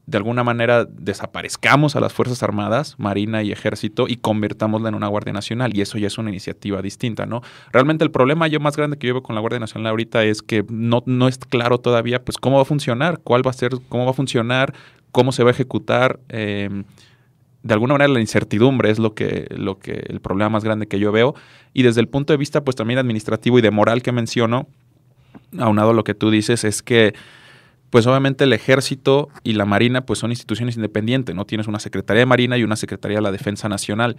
[0.06, 5.08] de alguna manera desaparezcamos a las Fuerzas Armadas, Marina y Ejército y convirtámosla en una
[5.08, 5.76] Guardia Nacional.
[5.76, 7.42] Y eso ya es una iniciativa distinta, ¿no?
[7.72, 10.42] Realmente el problema yo más grande que yo veo con la Guardia Nacional ahorita es
[10.42, 13.72] que no, no es claro todavía pues cómo va a funcionar, cuál va a ser,
[13.88, 14.74] cómo va a funcionar,
[15.12, 16.20] cómo se va a ejecutar.
[16.28, 16.84] Em,
[17.62, 21.00] de alguna manera la incertidumbre es lo que, lo que, el problema más grande que
[21.00, 21.34] yo veo.
[21.74, 24.68] Y desde el punto de vista pues también administrativo y de moral que menciono,
[25.58, 27.14] aunado a lo que tú dices, es que
[27.94, 31.46] pues obviamente el ejército y la marina pues son instituciones independientes, ¿no?
[31.46, 34.18] Tienes una Secretaría de Marina y una Secretaría de la Defensa Nacional.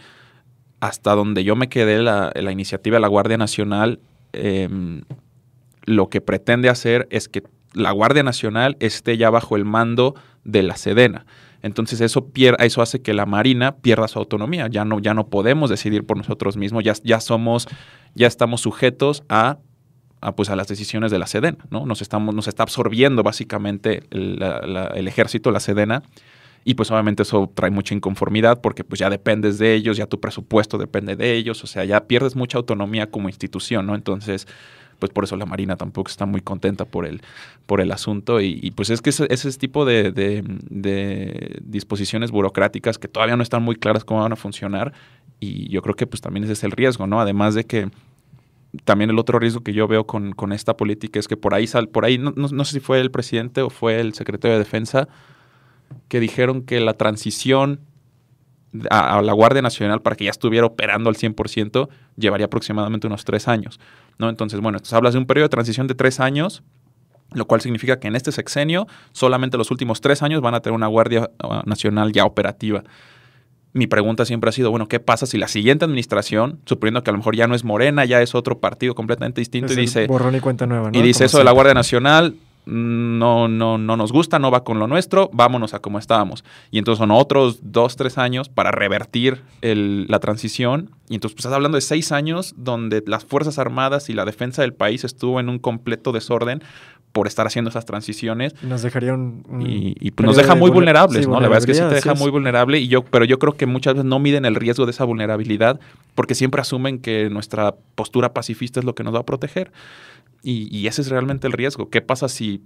[0.79, 3.99] Hasta donde yo me quedé, la, iniciativa de la Guardia Nacional
[4.33, 5.03] em,
[5.87, 10.63] lo que pretende hacer es que la Guardia Nacional esté ya bajo el mando de
[10.63, 11.27] la Sedena.
[11.61, 14.69] Entonces eso, eso hace que la Marina pierda su autonomía.
[14.69, 17.67] Ya no, ya no podemos decidir por nosotros mismos, ya, ya somos,
[18.15, 19.59] ya estamos sujetos a
[20.25, 21.85] a, pues, a las decisiones de la Sedena, ¿no?
[21.85, 26.03] Nos, estamos, nos está absorbiendo básicamente el, ejército, la Sedena,
[26.65, 30.19] y pues obviamente eso trae mucha inconformidad porque pues ya dependes de ellos, ya tu
[30.19, 33.95] presupuesto depende de ellos, o sea, ya pierdes mucha autonomía como institución, ¿no?
[33.95, 34.49] Entonces,
[34.99, 37.21] pues por eso la Marina tampoco está muy contenta por el,
[37.67, 43.09] por el asunto y, pues es que ese, tipo de, de, de, disposiciones burocráticas que
[43.09, 44.95] todavía no están muy claras cómo van a funcionar
[45.41, 47.21] y yo creo que pues también ese es el riesgo, ¿no?
[47.21, 47.91] Además de que
[48.85, 51.89] también el otro riesgo que yo veo con, esta política es que por ahí, sal,
[51.89, 55.09] por ahí no, no, sé si fue el presidente o fue el secretario de Defensa,
[56.09, 57.81] que dijeron que la transición
[58.91, 63.47] a, la Guardia Nacional para que ya estuviera operando al 100% llevaría aproximadamente unos tres
[63.49, 63.79] años.
[64.19, 64.29] ¿no?
[64.29, 66.63] Entonces, bueno, entonces hablas de un periodo de transición de tres años,
[67.33, 70.75] lo cual significa que en este sexenio solamente los últimos tres años van a tener
[70.75, 72.83] una Guardia ah, Nacional ya operativa
[73.75, 77.13] mi pregunta siempre ha sido, bueno, ¿qué pasa si la siguiente administración, suponiendo que a
[77.13, 80.07] lo mejor ya no es Morena, ya es otro partido completamente distinto, y dice...
[80.07, 84.13] Borrón y cuenta nueva, Y dice eso de la Guardia Nacional, no, no, no nos
[84.13, 86.45] gusta, no va con lo nuestro, vámonos a como estábamos.
[86.71, 90.91] Y entonces son otros dos, tres años para revertir la transición.
[91.09, 94.62] Y entonces pues, estás hablando de seis años donde las Fuerzas Armadas y la defensa
[94.62, 96.62] del país estuvo en un completo desorden
[97.12, 98.55] por estar haciendo esas transiciones.
[98.62, 99.45] Nos dejaría un...
[99.64, 101.35] y, pues nos deja muy vulnerables, ¿no?
[101.35, 103.67] La verdad es que sí te deja muy vulnerable, y yo, pero yo creo que
[103.67, 105.79] muchas veces no miden el riesgo de esa vulnerabilidad
[106.17, 109.71] porque siempre asumen que nuestra postura pacifista es lo que nos va a proteger.
[110.43, 111.88] Y, y ese es realmente el riesgo.
[111.88, 112.62] ¿Qué pasa si,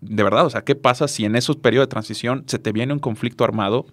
[0.00, 2.92] de verdad, o sea, qué pasa si en esos periodos de transición se te viene
[2.94, 3.84] un conflicto armado?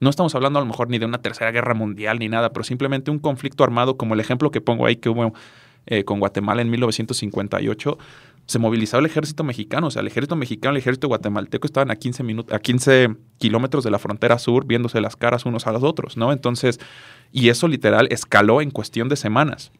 [0.00, 2.64] No estamos hablando a lo mejor ni de una tercera guerra mundial ni nada, pero
[2.64, 5.32] simplemente un conflicto armado como el ejemplo que pongo ahí que hubo
[5.86, 7.98] eh, con Guatemala en 1958
[8.46, 11.90] se movilizaba el ejército mexicano, o sea, el ejército mexicano y el ejército guatemalteco estaban
[11.90, 15.72] a 15, minutos, a 15 kilómetros de la frontera sur viéndose las caras unos a
[15.72, 16.32] los otros, ¿no?
[16.32, 16.78] Entonces,
[17.32, 19.72] y eso literal escaló en cuestión de semanas.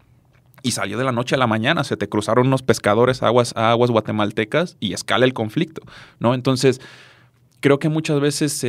[0.62, 3.52] Y salió de la noche a la mañana, se te cruzaron unos pescadores a aguas,
[3.56, 5.82] aguas guatemaltecas y escala el conflicto,
[6.18, 6.34] ¿no?
[6.34, 6.80] Entonces,
[7.60, 8.64] creo que muchas veces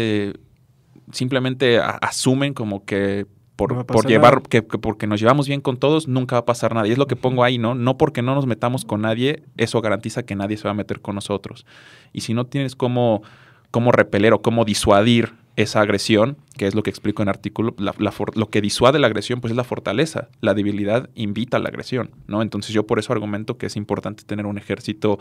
[1.11, 3.25] simplemente asumen como que
[3.57, 6.87] por, llevar, que, porque nos llevamos bien con todos, nunca va a pasar nada.
[6.87, 7.73] Y es lo que pongo ahí, ¿no?
[7.73, 11.01] No porque no nos metamos con nadie, eso garantiza que nadie se va a meter
[11.01, 11.65] con nosotros.
[12.13, 13.23] Y si no tienes cómo,
[13.71, 17.75] cómo repeler o cómo disuadir esa agresión, que es lo que explico en el artículo,
[17.77, 22.11] lo que disuade la agresión pues es la fortaleza, la debilidad invita a la agresión,
[22.27, 22.43] ¿no?
[22.43, 25.17] Entonces yo por eso argumento que es importante tener un ejército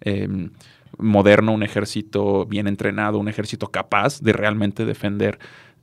[0.00, 0.50] em,
[0.98, 5.38] moderno, un ejército bien entrenado, un ejército capaz de realmente defender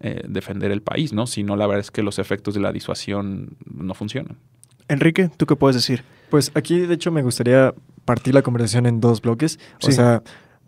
[0.06, 1.28] eh, defender el país, ¿no?
[1.28, 4.36] Si no, la verdad es que los efectos de la disuasión no funcionan.
[4.90, 6.04] Enrique, ¿tú qué puedes decir?
[6.30, 9.60] Pues aquí, de hecho, me gustaría partir la conversación en dos bloques.
[9.82, 10.22] O sea,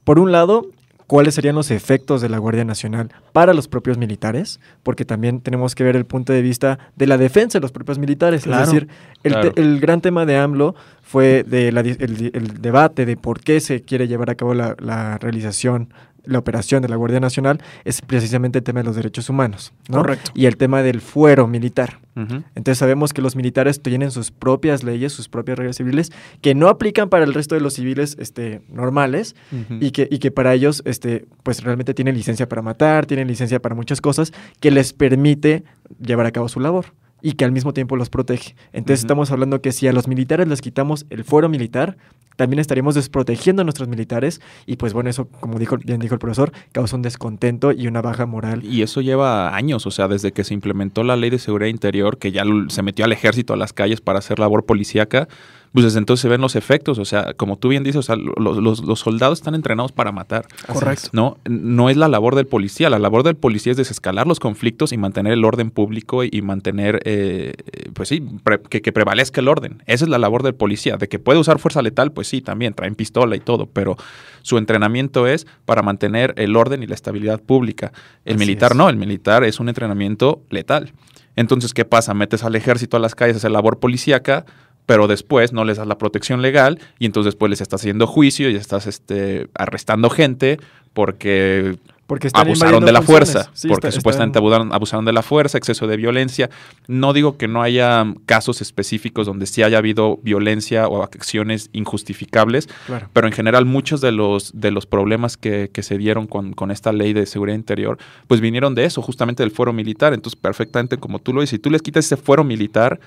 [0.06, 0.68] por un lado,
[1.08, 5.76] cuáles serían los efectos de la Guardia Nacional para los propios militares, porque también tenemos
[5.76, 8.46] que ver el punto de vista de la defensa de los propios militares.
[8.46, 8.88] es decir,
[9.24, 14.30] el, gran tema de AMLO fue de el, debate de por qué se quiere llevar
[14.30, 15.90] a cabo la, la realización
[16.28, 20.00] la operación de la Guardia Nacional es precisamente el tema de los derechos humanos, ¿no?
[20.00, 20.32] Correcto.
[20.34, 22.00] Y el tema del fuero militar.
[22.16, 26.70] Entonces sabemos que los militares tienen sus propias leyes, sus propias reglas civiles, que no
[26.70, 29.36] aplican para el resto de los civiles este, normales
[29.82, 33.62] y, que, y que para ellos este, pues realmente tienen licencia para matar, tienen licencia
[33.62, 35.66] para muchas cosas que les permite
[36.00, 36.86] llevar a cabo su labor
[37.22, 38.56] y que al mismo tiempo los protege.
[38.74, 41.98] Entonces estamos hablando que si a los militares les quitamos el fuero militar,
[42.36, 46.20] también estaríamos desprotegiendo a nuestros militares y pues bueno, eso como dijo, bien dijo el
[46.20, 48.64] profesor, causa un descontento y una baja moral.
[48.64, 52.18] Y eso lleva años, o sea, desde que se implementó la ley de seguridad interior,
[52.18, 55.28] que ya se metió al ejército a las calles para hacer labor policíaca,
[55.76, 57.00] pues desde entonces se ven los efectos.
[57.00, 60.48] O sea, como tú bien dices, o sea, los, soldados están entrenados para matar.
[60.68, 61.10] Correcto.
[61.12, 61.38] ¿no?
[61.44, 62.90] no es la labor del policía.
[62.90, 67.02] La labor del policía es desescalar los conflictos y mantener el orden público y, mantener,
[67.04, 67.56] eh,
[67.94, 68.26] pues sí,
[68.70, 69.84] que, prevalezca el orden.
[69.86, 70.96] Esa es la labor del policía.
[70.96, 73.98] De que puede usar fuerza letal, pues sí, también traen pistola y todo, pero
[74.44, 77.92] su entrenamiento es para mantener el orden y la estabilidad pública.
[78.24, 80.94] El militar no, el militar es un entrenamiento letal.
[81.36, 82.14] Entonces, ¿qué pasa?
[82.14, 84.46] Metes al ejército a las calles a hacer labor policíaca,
[84.86, 88.50] pero después no les das la protección legal y entonces después les estás haciendo juicio
[88.50, 90.60] y estás este, arrestando gente
[90.96, 96.50] porque, porque abusaron de la fuerza, porque supuestamente abusaron, de la fuerza, exceso de violencia.
[96.88, 102.70] No digo que no haya casos específicos donde sí haya habido violencia o acciones injustificables,
[103.12, 106.72] pero en general muchos de los, de los problemas que, que se dieron con, con,
[106.72, 110.14] esta ley de seguridad interior, pues vinieron de eso, justamente del fuero militar.
[110.14, 113.02] Entonces, perfectamente como tú lo dices, si tú les quitas ese fuero militar,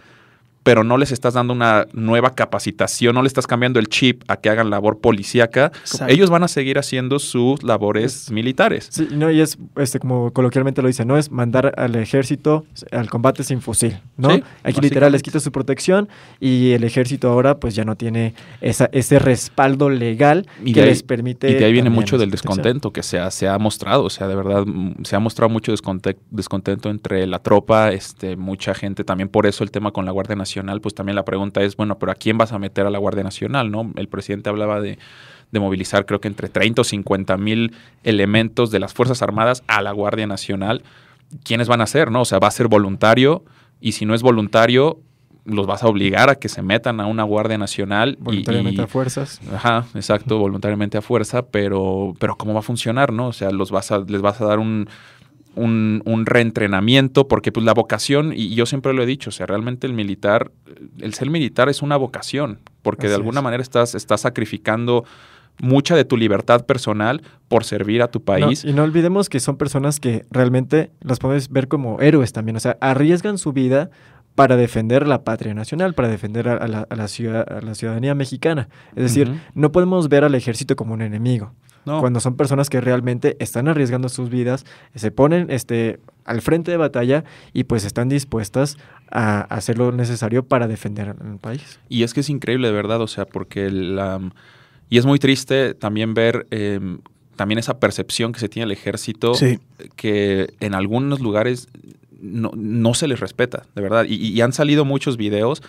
[0.68, 4.36] pero no les estás dando una nueva capacitación, no le estás cambiando el chip a
[4.36, 5.72] que hagan labor policíaca,
[6.08, 8.88] ellos van a seguir haciendo sus labores militares.
[8.90, 13.08] Sí, no, y es, este, como coloquialmente lo dice, no es mandar al ejército al
[13.08, 14.28] combate sin fusil, ¿no?
[14.62, 18.90] Aquí literal les quita su protección y el ejército ahora pues ya no tiene esa,
[18.92, 21.50] ese respaldo legal que les permite...
[21.50, 24.28] Y de ahí viene mucho del descontento que se ha, se ha mostrado, o sea,
[24.28, 29.30] de verdad mm, se ha mostrado mucho descontento entre la tropa, este, mucha gente, también
[29.30, 32.12] por eso el tema con la Guardia Nacional pues también la pregunta es, bueno, pero
[32.12, 33.70] ¿a quién vas a meter a la Guardia Nacional?
[33.70, 33.92] ¿no?
[33.96, 34.98] El presidente hablaba de,
[35.52, 39.92] movilizar creo que entre 30 o 50 mil elementos de las Fuerzas Armadas a la
[39.92, 40.82] Guardia Nacional.
[41.44, 42.10] ¿Quiénes van a ser?
[42.10, 42.22] ¿no?
[42.22, 43.44] O sea, va a ser voluntario
[43.80, 44.98] y si no es voluntario,
[45.48, 48.16] los vas a obligar a que se metan a una Guardia Nacional.
[48.20, 49.40] Voluntariamente a fuerzas.
[49.52, 53.28] Ajá, exacto, voluntariamente a fuerza, pero, pero ¿cómo va a funcionar, no?
[53.28, 54.88] O sea, los vas a, les vas a dar un,
[55.58, 59.86] un, reentrenamiento, porque pues la vocación, y yo siempre lo he dicho, o sea, realmente
[59.86, 60.50] el militar,
[61.00, 65.04] el ser militar es una vocación, porque de alguna manera estás, estás sacrificando
[65.60, 68.64] mucha de tu libertad personal por servir a tu país.
[68.64, 72.60] y no olvidemos que son personas que realmente los podemos ver como héroes también, o
[72.60, 73.90] sea, arriesgan su vida
[74.38, 78.68] para defender la patria nacional, para defender a, la, ciudad, a la, ciudadanía mexicana.
[78.94, 81.54] Es decir, no podemos ver al ejército como un enemigo.
[81.84, 86.76] Cuando son personas que realmente están arriesgando sus vidas, se ponen este, al frente de
[86.76, 88.76] batalla y pues están dispuestas
[89.10, 91.80] a hacer lo necesario para defender al país.
[91.88, 94.20] Y es que es increíble, de verdad, o sea, porque la...
[94.88, 97.00] Y es muy triste también ver em,
[97.34, 99.32] también esa percepción que se tiene el ejército,
[99.96, 101.66] que en algunos lugares
[102.18, 104.04] no, se les respeta, de verdad.
[104.08, 105.62] Y, han salido muchos videos.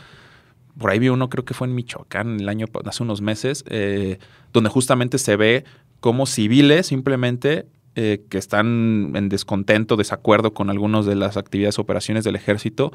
[0.77, 4.17] Por ahí vi uno, creo que fue en Michoacán, el año, hace unos meses, eh,
[4.53, 5.65] donde justamente se ve
[5.99, 12.23] cómo civiles simplemente eh, que están en descontento, desacuerdo con algunas de las actividades, operaciones
[12.23, 12.93] del ejército,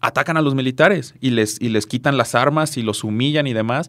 [0.00, 3.54] atacan a los militares y les, y les quitan las armas y los humillan y
[3.54, 3.88] demás.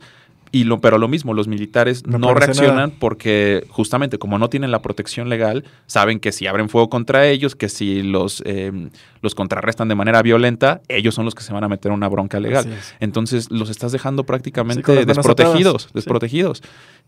[0.56, 4.82] Y lo, pero lo mismo, los militares no, reaccionan porque justamente como no tienen la
[4.82, 8.90] protección legal, saben que si abren fuego contra ellos, que si los, em,
[9.22, 12.08] los contrarrestan de manera violenta, ellos son los que se van a meter en una
[12.08, 12.74] bronca legal.
[13.02, 16.64] Entonces los estás dejando prácticamente desprotegidos, desprotegidos.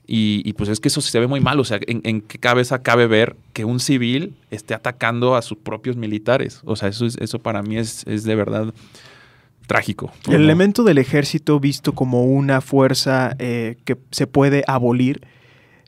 [0.06, 1.58] Y, pues es que eso se ve muy mal.
[1.58, 5.96] O sea, ¿en, qué cabeza cabe ver que un civil esté atacando a sus propios
[5.96, 6.60] militares?
[6.66, 8.74] O sea, eso, eso para mí es, es de verdad
[9.68, 10.12] trágico.
[10.28, 15.22] El elemento del ejército visto como una fuerza eh, que se puede abolir,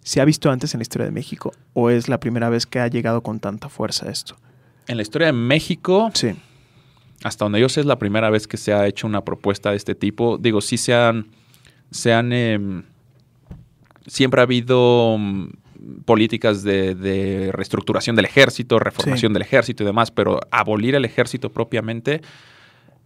[0.04, 2.80] ¿se ha visto antes en la historia de México o es la primera vez que
[2.80, 4.36] ha llegado con tanta fuerza esto?
[4.88, 6.36] En la historia de México, sí.
[7.24, 9.78] hasta donde yo sé es la primera vez que se ha hecho una propuesta de
[9.78, 10.38] este tipo.
[10.38, 11.28] Digo, sí se han,
[11.90, 12.84] se han em,
[14.10, 15.50] siempre ha habido mm,
[16.06, 22.22] políticas de, reestructuración del ejército, reformación del ejército y demás, pero abolir el ejército propiamente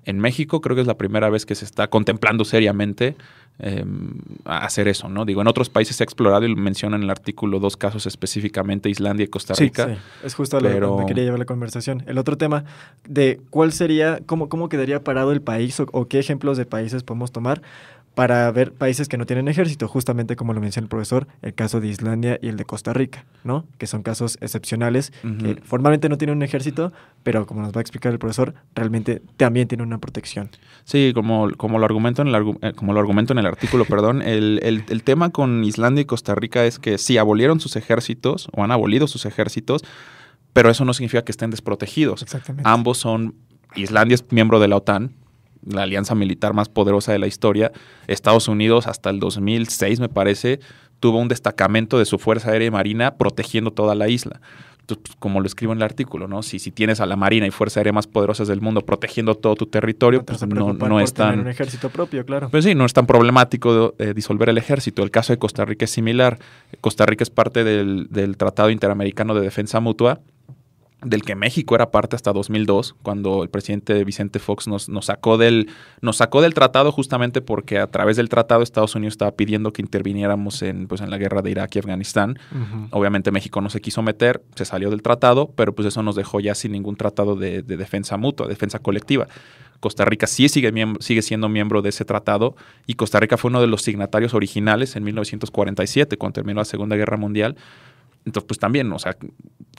[0.05, 3.15] en México creo que es la primera vez que se está contemplando seriamente
[3.59, 4.13] em,
[4.45, 5.25] hacer eso, ¿no?
[5.25, 8.89] Digo, en otros países se ha explorado y mencionan en el artículo dos casos específicamente,
[8.89, 9.87] Islandia y Costa Rica.
[9.87, 12.03] Sí, es justo a lo que quería llevar la conversación.
[12.07, 12.65] El otro tema
[13.07, 17.31] de cuál sería, cómo, cómo quedaría parado el país o qué ejemplos de países podemos
[17.31, 17.61] tomar
[18.15, 21.80] para ver países que no tienen ejército, justamente como lo menciona el profesor, el caso
[21.80, 23.65] de Islandia y el de Costa Rica, ¿no?
[23.80, 27.82] Que son casos excepcionales, que formalmente no tienen un ejército, pero como nos va a
[27.82, 30.49] explicar el profesor, realmente también tienen una protección.
[30.84, 34.21] Sí, como, como, lo, argumento en el, eh, como lo argumento en el artículo, perdón,
[34.26, 38.47] el, el, el tema con Islandia y Costa Rica es que sí abolieron sus ejércitos
[38.54, 39.84] o han abolido sus ejércitos,
[40.54, 42.21] pero eso no significa que estén desprotegidos.
[42.21, 42.69] Exactamente.
[42.69, 43.34] Ambos son,
[43.76, 45.15] Islandia es miembro de la OTAN,
[45.65, 47.71] la alianza militar más poderosa de la historia.
[48.08, 50.60] Estados Unidos hasta el 2006, me parece,
[50.99, 54.41] tuvo un destacamento de su Fuerza Aérea y Marina protegiendo toda la isla.
[54.84, 56.43] Entonces, pues, como lo escribo en el artículo, ¿no?
[56.43, 59.56] Si, si tienes a la Marina y Fuerza Aérea más poderosas del mundo protegiendo todo
[59.56, 61.39] tu territorio, pues no, no es tan...
[61.39, 62.49] un ejército propio, claro.
[62.49, 65.02] Pues sí, no es tan problemático eh, disolver el ejército.
[65.02, 66.38] El caso de Costa Rica es similar.
[66.82, 70.19] Costa Rica es parte del, del Tratado Interamericano de Defensa Mutua,
[71.05, 75.37] del que México era parte hasta 2002, cuando el presidente Vicente Fox nos, nos, sacó
[75.37, 75.69] del,
[76.01, 79.81] nos sacó del tratado justamente porque a través del tratado Estados Unidos estaba pidiendo que
[79.81, 82.39] interviniéramos en, pues, en la guerra de Irak y Afganistán.
[82.91, 86.39] Obviamente México no se quiso meter, se salió del tratado, pero pues eso nos dejó
[86.39, 89.27] ya sin ningún tratado de, defensa mutua, defensa colectiva.
[89.79, 92.55] Costa Rica sí sigue, sigue siendo miembro de ese tratado
[92.87, 96.95] y Costa Rica fue uno de los signatarios originales en 1947, cuando terminó la Segunda
[96.95, 97.57] Guerra Mundial.
[98.25, 99.17] Entonces, pues también, o sea,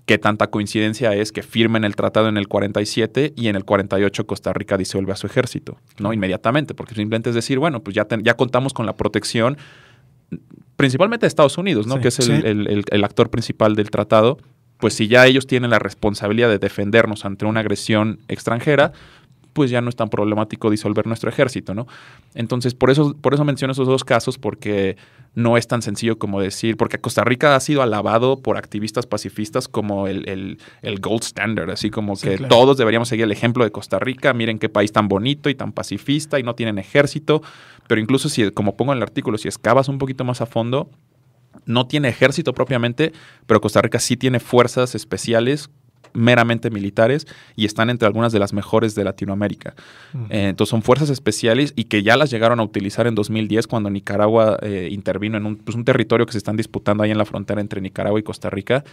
[0.07, 4.27] qué tanta coincidencia es que firmen el tratado en el 47 y en el 48
[4.27, 6.13] Costa Rica disuelve a su ejército, ¿no?
[6.13, 9.57] Inmediatamente, porque simplemente es decir, bueno, pues ya, ya contamos con la protección
[10.77, 12.01] principalmente de Estados Unidos, ¿no?
[12.01, 14.39] que es el, actor principal del tratado,
[14.79, 18.93] pues si ya ellos tienen la responsabilidad de defendernos ante una agresión extranjera,
[19.55, 21.87] pues ya no es tan problemático disolver nuestro ejército, ¿no?
[22.35, 24.97] Entonces, por eso, por eso menciono esos dos casos, porque
[25.35, 29.69] no es tan sencillo como decir, porque Costa Rica ha sido alabado por activistas pacifistas
[29.69, 30.59] como el,
[31.01, 34.69] gold standard, así como que todos deberíamos seguir el ejemplo de Costa Rica, miren qué
[34.69, 37.43] país tan bonito y tan pacifista y no tienen ejército,
[37.89, 40.89] pero incluso si, como pongo en el artículo, si excavas un poquito más a fondo,
[41.67, 43.13] no tiene ejército propiamente,
[43.47, 45.71] pero Costa Rica sí tiene fuerzas especiales
[46.15, 49.75] meramente militares y están entre algunas de las mejores de Latinoamérica.
[50.31, 53.91] Eh, entonces son fuerzas especiales y que ya las llegaron a utilizar en 2010 cuando
[53.91, 57.61] Nicaragua eh, intervino en pues, un, territorio que se están disputando ahí en la frontera
[57.61, 58.85] entre Nicaragua y Costa Rica.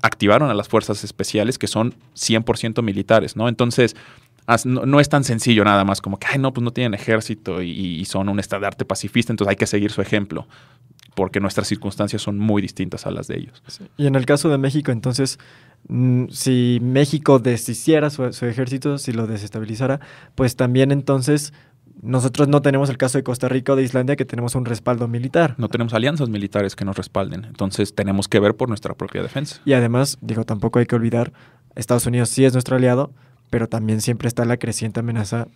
[0.00, 3.48] Activaron a las fuerzas especiales que son 100% militares, ¿no?
[3.48, 3.96] Entonces,
[4.64, 7.70] no, es tan sencillo nada más como que, ay, no, pues no tienen ejército y,
[7.70, 10.46] y son un estandarte pacifista, entonces hay que seguir su ejemplo
[11.14, 13.62] porque nuestras circunstancias son muy distintas a las de ellos.
[13.96, 15.38] Y en el caso de México, entonces,
[16.30, 20.00] si México deshiciera su, ejército, si lo desestabilizara,
[20.34, 21.52] pues también entonces
[22.02, 25.08] nosotros no tenemos el caso de Costa Rica o de Islandia que tenemos un respaldo
[25.08, 25.54] militar.
[25.58, 27.44] No tenemos alianzas militares que nos respalden.
[27.44, 29.60] Entonces tenemos que ver por nuestra propia defensa.
[29.64, 31.32] Y además, digo, tampoco hay que olvidar,
[31.74, 33.12] Estados Unidos sí es nuestro aliado,
[33.50, 35.48] pero también siempre está la creciente amenaza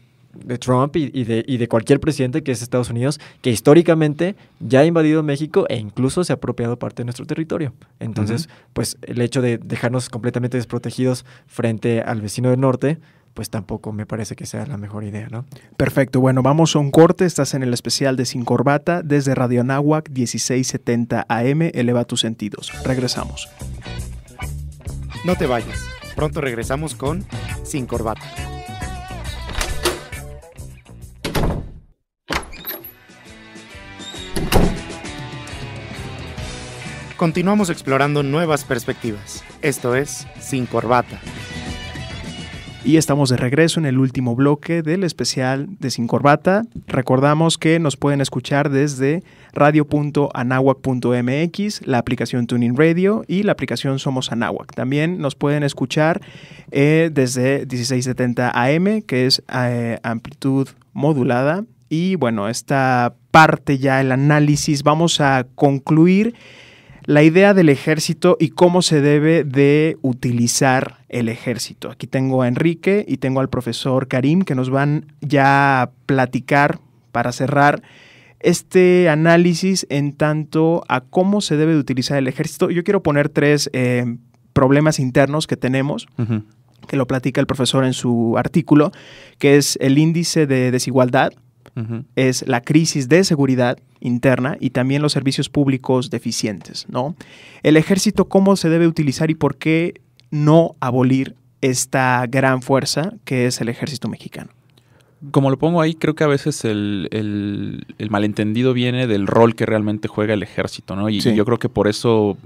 [0.45, 4.81] de Trump y, de, y, de, cualquier presidente que es Estados Unidos, que históricamente ya
[4.81, 7.73] ha invadido México e incluso se ha apropiado parte de nuestro territorio.
[8.01, 12.99] Entonces, pues el hecho de dejarnos completamente desprotegidos frente al vecino del norte,
[13.35, 15.45] pues tampoco me parece que sea la mejor idea, ¿no?
[15.77, 19.61] Perfecto, bueno, vamos a un corte, estás en el especial de Sin Corbata desde Radio
[19.61, 22.73] Anáhuac 1670 AM, eleva tus sentidos.
[22.85, 23.49] Regresamos.
[25.25, 27.25] No te vayas, pronto regresamos con
[27.65, 28.54] Sin Corbata.
[37.25, 39.43] Continuamos explorando nuevas perspectivas.
[39.63, 41.19] Esto es Sin Corbata.
[42.85, 46.65] Y estamos de regreso en el último bloque del especial de Sin Corbata.
[46.87, 49.23] Recordamos que nos pueden escuchar desde
[49.55, 54.75] radio.anahuac.mx, la aplicación Tuning Radio y la aplicación Somos Anahuac.
[54.75, 56.21] También nos pueden escuchar
[56.73, 61.65] eh, desde 1670 AM, que es eh, amplitud modulada.
[61.89, 66.35] Y bueno, esta parte ya, el análisis, vamos a concluir
[67.07, 71.91] la idea del ejército y cómo se debe de utilizar el ejército.
[71.91, 76.79] Aquí tengo a Enrique y tengo al profesor Karim que nos van ya a platicar
[77.13, 77.83] para cerrar
[78.41, 82.71] este análisis en tanto a cómo se debe de utilizar el ejército.
[82.71, 84.17] Yo quiero poner tres eh,
[84.53, 86.07] problemas internos que tenemos.
[86.87, 88.93] que lo platica el profesor en su artículo,
[89.39, 91.33] que es el índice de desigualdad,
[92.15, 97.17] es la crisis de seguridad interna y también los servicios públicos deficientes, ¿no?
[97.63, 100.01] El ejército, ¿cómo se debe utilizar y por qué
[100.31, 104.51] no abolir esta gran fuerza que es el ejército mexicano?
[105.31, 110.07] Como lo pongo ahí, creo que a veces el, malentendido viene del rol que realmente
[110.07, 111.09] juega el ejército, ¿no?
[111.09, 112.37] Y, y, yo creo que por eso,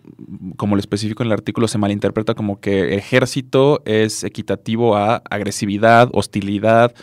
[0.56, 6.08] como lo especifico en el artículo, se malinterpreta como que ejército es equitativo a agresividad,
[6.12, 6.94] hostilidad,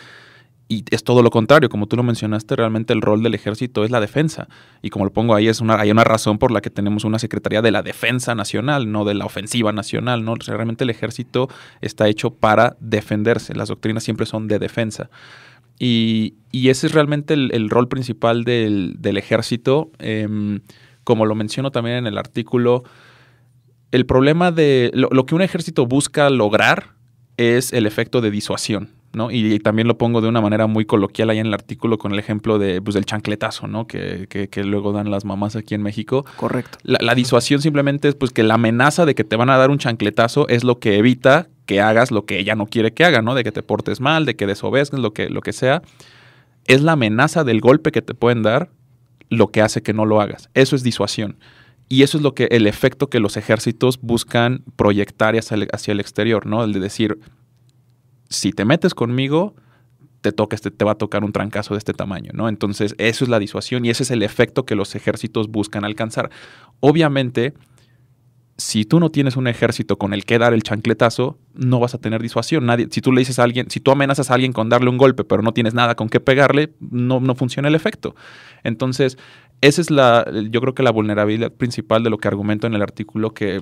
[0.68, 3.92] y es todo lo contrario, como tú lo mencionaste, realmente el rol del ejército es
[3.92, 4.48] la defensa.
[4.82, 7.20] Y como lo pongo ahí, es una, hay una razón por la que tenemos una
[7.20, 10.24] Secretaría de la Defensa Nacional, no de la Ofensiva Nacional.
[10.24, 10.34] ¿no?
[10.34, 11.48] realmente el ejército
[11.82, 13.54] está hecho para defenderse.
[13.54, 15.08] Las doctrinas siempre son de defensa.
[15.78, 19.92] Y, ese es realmente el, rol principal del, ejército.
[20.00, 20.62] Em,
[21.04, 22.82] como lo menciono también en el artículo,
[23.92, 26.94] el problema de lo que un ejército busca lograr
[27.36, 28.95] es el efecto de disuasión.
[29.30, 32.18] Y, también lo pongo de una manera muy coloquial ahí en el artículo con el
[32.18, 33.86] ejemplo de, pues, del chancletazo, ¿no?
[33.86, 34.26] Que,
[34.64, 36.26] luego dan las mamás aquí en México.
[36.36, 36.78] Correcto.
[36.82, 39.78] La, disuasión simplemente es pues que la amenaza de que te van a dar un
[39.78, 43.34] chancletazo es lo que evita que hagas lo que ella no quiere que haga, ¿no?
[43.34, 45.82] De que te portes mal, de que desobedezcas, lo que, lo que sea.
[46.66, 48.70] Es la amenaza del golpe que te pueden dar
[49.30, 50.48] lo que hace que no lo hagas.
[50.54, 51.36] Eso es disuasión.
[51.88, 55.92] Y eso es lo que el efecto que los ejércitos buscan proyectar hacia el, hacia
[55.92, 56.64] el exterior, ¿no?
[56.64, 57.18] El de decir,
[58.28, 59.54] si te metes conmigo,
[60.20, 62.48] te, toca este, te va a tocar un trancazo de este tamaño, ¿no?
[62.48, 66.30] Entonces, eso es la disuasión y ese es el efecto que los ejércitos buscan alcanzar.
[66.80, 67.54] Obviamente,
[68.58, 71.98] si tú no tienes un ejército con el que dar el chancletazo, no vas a
[71.98, 72.66] tener disuasión.
[72.66, 74.96] Nadie, si tú le dices a alguien, si tú amenazas a alguien con darle un
[74.96, 78.14] golpe, pero no tienes nada con qué pegarle, no, no funciona el efecto.
[78.64, 79.18] Entonces,
[79.60, 82.82] esa es la, yo creo que la vulnerabilidad principal de lo que argumento en el
[82.82, 83.60] artículo que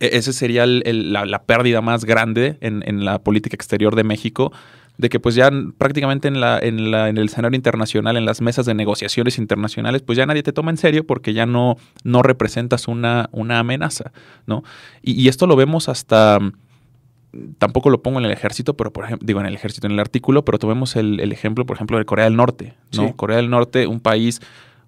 [0.00, 4.52] e-, ese sería la, pérdida más grande en, la política exterior de México,
[4.96, 8.40] de que pues ya prácticamente en, la, en, la, en el escenario internacional, en las
[8.40, 12.22] mesas de negociaciones internacionales, pues ya nadie te toma en serio porque ya no, no
[12.22, 14.12] representas una, una amenaza,
[14.46, 14.64] ¿no?
[15.02, 16.40] Y, esto lo vemos hasta,
[17.58, 20.00] tampoco lo pongo en el ejército, pero por ejemplo, digo en el ejército, en el
[20.00, 23.14] artículo, pero tomemos el, ejemplo, por ejemplo, de Corea del Norte, ¿no?
[23.14, 24.40] Corea del Norte, un país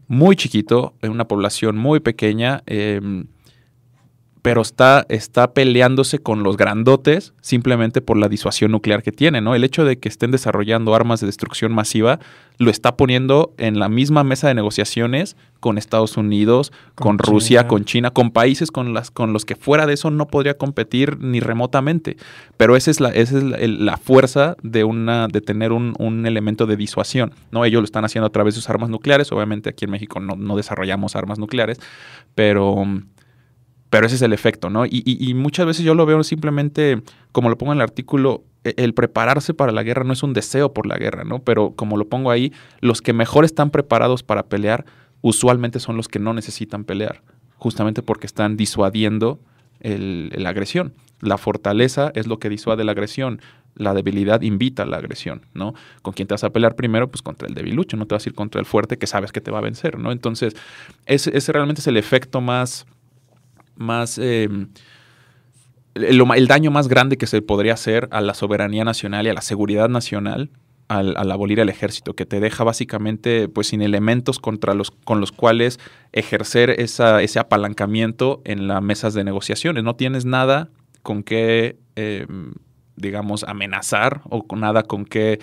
[0.09, 3.01] muy chiquito, una población muy pequeña, eh,
[4.43, 9.55] pero está, está peleándose con los grandotes simplemente por la disuasión nuclear que tiene, ¿no?
[9.55, 12.21] El hecho de que estén desarrollando armas de destrucción masiva
[12.59, 17.85] lo está poniendo en la misma mesa de negociaciones con Estados Unidos, con, Rusia, con
[17.85, 21.41] China, con países con, las, con los que fuera de eso no podría competir ni
[21.41, 22.17] remotamente.
[22.57, 26.67] Pero esa es la, esa es la, fuerza de, una, de tener un, un, elemento
[26.67, 27.65] de disuasión, ¿no?
[27.65, 30.37] Ellos lo están haciendo a través de sus armas nucleares, obviamente aquí en México no,
[30.37, 31.79] no desarrollamos armas nucleares,
[32.35, 32.85] pero
[33.91, 34.85] pero ese es el efecto, ¿no?
[34.87, 38.95] Y, muchas veces yo lo veo simplemente, como lo pongo en el artículo, e, el
[38.95, 41.41] prepararse para la guerra no es un deseo por la guerra, ¿no?
[41.41, 44.87] Pero como lo pongo ahí, los que mejor están preparados para pelear
[45.23, 47.23] usualmente son los que no necesitan pelear,
[47.57, 49.41] justamente porque están disuadiendo
[49.83, 50.95] la agresión.
[51.21, 53.41] La fortaleza es lo que disuade la agresión.
[53.77, 55.75] la debilidad invita a la agresión, ¿no?
[56.03, 57.09] ¿Con quién te vas a pelear primero?
[57.09, 59.41] Pues contra el debilucho, no te vas a ir contra el fuerte que sabes que
[59.41, 60.13] te va a vencer, ¿no?
[60.13, 60.55] Entonces,
[61.07, 62.85] ese, ese realmente es el efecto más,
[63.77, 64.69] más em,
[65.95, 69.41] el, daño más grande que se podría hacer a la soberanía nacional y a la
[69.41, 70.51] seguridad nacional
[70.89, 75.31] al, abolir el ejército, que te deja básicamente pues sin elementos contra los, con los
[75.31, 75.79] cuales
[76.13, 79.85] ejercer esa, ese apalancamiento en las mesas de negociaciones.
[79.85, 80.69] No tienes nada
[81.03, 82.55] con qué, em,
[82.97, 85.39] digamos, amenazar o con nada con qué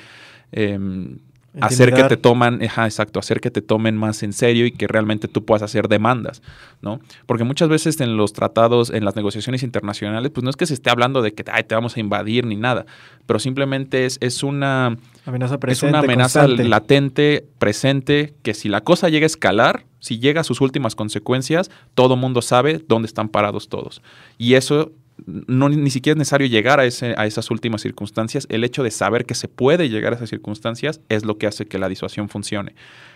[0.51, 1.19] em,
[1.61, 5.27] hacer que te toman, exacto, hacer que te tomen más en serio y que realmente
[5.27, 6.41] tú puedas hacer demandas,
[6.81, 6.99] ¿no?
[7.25, 10.73] Porque muchas veces en los tratados, en las negociaciones internacionales, pues no es que se
[10.73, 12.85] esté hablando de que te vamos a invadir ni nada,
[13.25, 18.81] pero simplemente es, es una amenaza presente, es una amenaza latente, presente, que si la
[18.81, 23.29] cosa llega a escalar, si llega a sus últimas consecuencias, todo mundo sabe dónde están
[23.29, 24.01] parados todos.
[24.37, 24.91] Y eso
[25.25, 28.45] no ni siquiera es necesario llegar a, ese, a esas últimas circunstancias.
[28.49, 31.65] El hecho de saber que se puede llegar a esas circunstancias es lo que hace
[31.65, 32.75] que la disuasión funcione.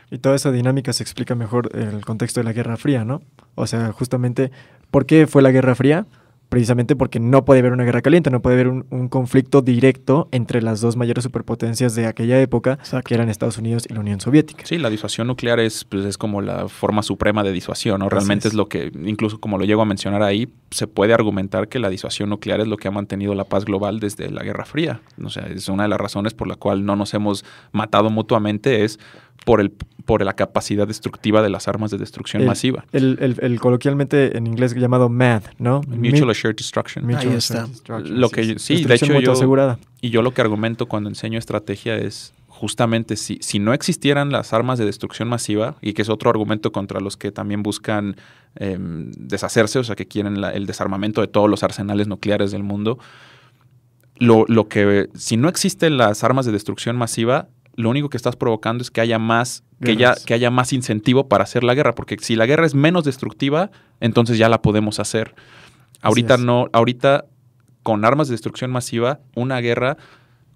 [0.10, 3.22] Y toda esa dinámica se explica mejor en el contexto de la Guerra Fría, ¿no?
[3.56, 4.52] O sea, justamente,
[4.90, 6.06] ¿por qué fue la Guerra Fría?
[6.52, 10.62] Precisamente porque no puede haber una guerra caliente, no puede haber un, conflicto directo entre
[10.62, 14.66] las dos mayores superpotencias de aquella época, que eran Estados Unidos y la Unión Soviética.
[14.66, 18.10] Sí, la disuasión nuclear es, pues, es como la forma suprema de disuasión, ¿no?
[18.10, 18.54] Realmente es.
[18.54, 22.30] lo que, incluso como lo llego a mencionar ahí, se puede argumentar que la disuasión
[22.30, 25.00] nuclear es lo que ha mantenido la paz global desde la Guerra Fría.
[25.24, 28.84] O sea, es una de las razones por la cual no nos hemos matado mutuamente,
[28.84, 29.00] es
[29.46, 29.72] por, el,
[30.06, 32.86] por la capacidad destructiva de las armas de destrucción masiva.
[32.92, 35.82] El, coloquialmente en inglés llamado MAD, ¿no?
[35.88, 37.14] Mutual Assured Destruction.
[37.16, 37.68] Ahí está.
[37.88, 39.80] Lo que, sí, de hecho yo, asegurada.
[40.02, 44.54] y yo lo que argumento cuando enseño estrategia es justamente si, si no existieran las
[44.54, 48.18] armas de destrucción masiva, y que es otro argumento contra los que también buscan
[48.56, 53.00] em, deshacerse, o sea, que quieren el desarmamento de todos los arsenales nucleares del mundo,
[54.18, 58.36] lo, lo que, si no existen las armas de destrucción masiva, lo único que estás
[58.36, 61.96] provocando es que haya más que, ya, que haya más incentivo para hacer la guerra,
[61.96, 65.36] porque si la guerra es menos destructiva, entonces ya la podemos hacer.
[66.02, 67.26] Ahorita no, ahorita
[67.84, 69.98] con armas de destrucción masiva, una guerra,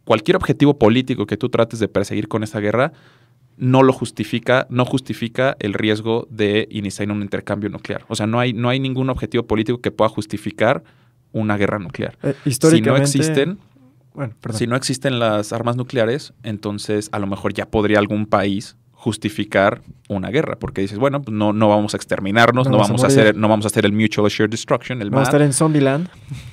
[0.03, 2.93] cualquier objetivo político que tú trates de perseguir con esa guerra,
[3.57, 8.03] no lo justifica, no justifica el riesgo de iniciar un intercambio nuclear.
[8.09, 10.84] O sea, no hay, no hay ningún objetivo político que pueda justificar
[11.32, 12.18] una guerra nuclear.
[12.24, 13.57] Eh, si no existen,
[14.53, 19.82] si no existen las armas nucleares, entonces a lo mejor ya podría algún país justificar
[20.09, 23.36] una guerra, porque dices, bueno, pues no, no vamos a exterminarnos, no, vamos a, hacer,
[23.36, 26.09] no vamos a hacer el mutual assured destruction, el Vamos a estar en Zombieland.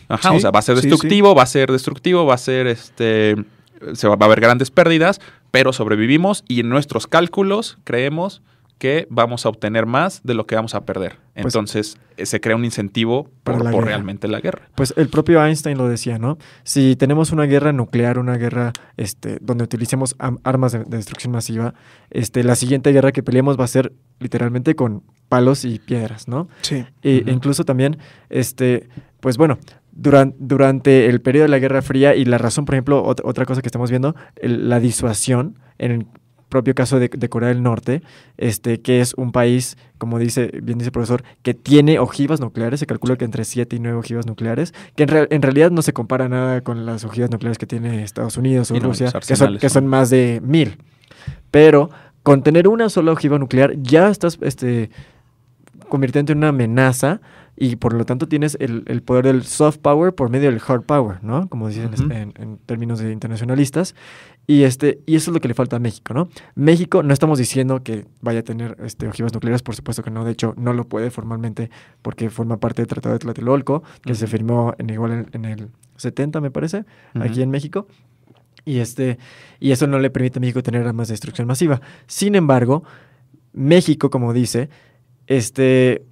[0.08, 3.36] Ajá, o sea, va a ser destructivo, va a ser destructivo, va a ser este
[3.94, 8.42] se va, va a haber grandes pérdidas, pero sobrevivimos y en nuestros cálculos creemos
[8.82, 11.20] que vamos a obtener más de lo que vamos a perder.
[11.34, 14.62] Pues Entonces eh, se crea un incentivo por, realmente la guerra.
[14.74, 16.36] Pues el propio Einstein lo decía, ¿no?
[16.64, 21.74] Si tenemos una guerra nuclear, una guerra este, donde utilicemos armas de, destrucción masiva,
[22.10, 26.48] este, la siguiente guerra que peleemos va a ser literalmente con palos y piedras, ¿no?
[26.62, 26.84] Sí.
[27.04, 27.98] E incluso también,
[28.30, 28.88] este,
[29.20, 29.58] pues bueno,
[29.92, 33.62] durante, durante el periodo de la Guerra Fría y la razón, por ejemplo, otra, cosa
[33.62, 36.08] que estamos viendo, la disuasión en
[36.52, 38.02] propio caso de, Corea del Norte,
[38.36, 42.78] este, que es un país, como dice, bien dice el profesor, que tiene ojivas nucleares,
[42.78, 46.28] se calcula que entre 7 y 9 ojivas nucleares, que en, realidad no se compara
[46.28, 49.86] nada con las ojivas nucleares que tiene Estados Unidos o Rusia, que, son, que son,
[49.86, 50.76] más de mil.
[51.50, 51.90] Pero
[52.22, 54.90] con tener una sola ojiva nuclear ya estás este,
[55.88, 57.20] convirtiendo en una amenaza
[57.56, 61.22] y por lo tanto tienes el, poder del soft power por medio del hard power,
[61.22, 61.48] ¿no?
[61.48, 63.94] Como dicen en, términos de internacionalistas.
[64.46, 66.28] Y, este, y eso es lo que le falta a México, ¿no?
[66.56, 70.24] México, no estamos diciendo que vaya a tener este, ojivas nucleares, por supuesto que no,
[70.24, 71.70] de hecho no lo puede formalmente
[72.02, 76.40] porque forma parte del Tratado de Tlatelolco, que se firmó en, igual en, el 70,
[76.40, 76.84] me parece,
[77.14, 77.86] aquí en México.
[78.64, 79.18] Y, este,
[79.60, 81.80] y eso no le permite a México tener armas de destrucción masiva.
[82.06, 82.84] Sin embargo,
[83.52, 84.70] México, como dice,
[85.26, 86.04] este,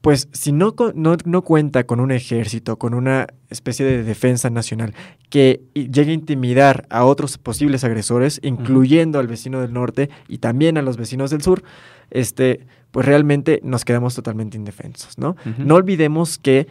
[0.00, 4.94] pues si no, no, cuenta con un ejército, con una especie de defensa nacional
[5.28, 10.78] que llegue a intimidar a otros posibles agresores, incluyendo al vecino del norte y también
[10.78, 11.64] a los vecinos del sur,
[12.10, 15.36] este, pues realmente nos quedamos totalmente indefensos, ¿no?
[15.58, 16.68] No olvidemos que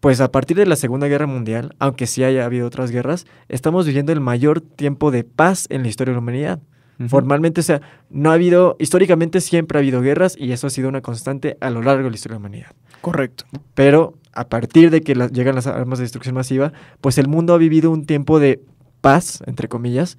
[0.00, 3.86] pues a partir de la Segunda Guerra Mundial, aunque sí haya habido otras guerras, estamos
[3.86, 6.60] viviendo el mayor tiempo de paz en la historia de la humanidad.
[7.08, 10.88] Formalmente, o sea, no ha habido, históricamente siempre ha habido guerras y eso ha sido
[10.88, 12.72] una constante a lo largo de la historia de la humanidad.
[13.02, 13.44] Correcto.
[13.74, 17.58] Pero a partir de que llegan las armas de destrucción masiva, pues el mundo ha
[17.58, 18.62] vivido un tiempo de
[19.00, 20.16] paz, entre comillas,